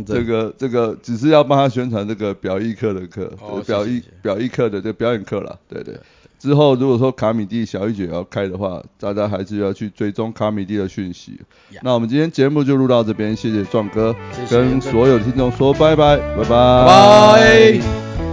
[0.07, 5.99] 这个这个，只是要帮他宣传这个表艺课的课，哦表艺表艺课的这个表演课啦，对对。
[6.39, 11.41] 之后如果说卡米蒂小玉姐要开的话，大家还是要去追踪卡米蒂的讯息。
[11.83, 14.15] 那我们今天节目就录到这边，谢谢壮哥，
[14.51, 18.24] 跟所有的听众说拜拜，拜拜，拜。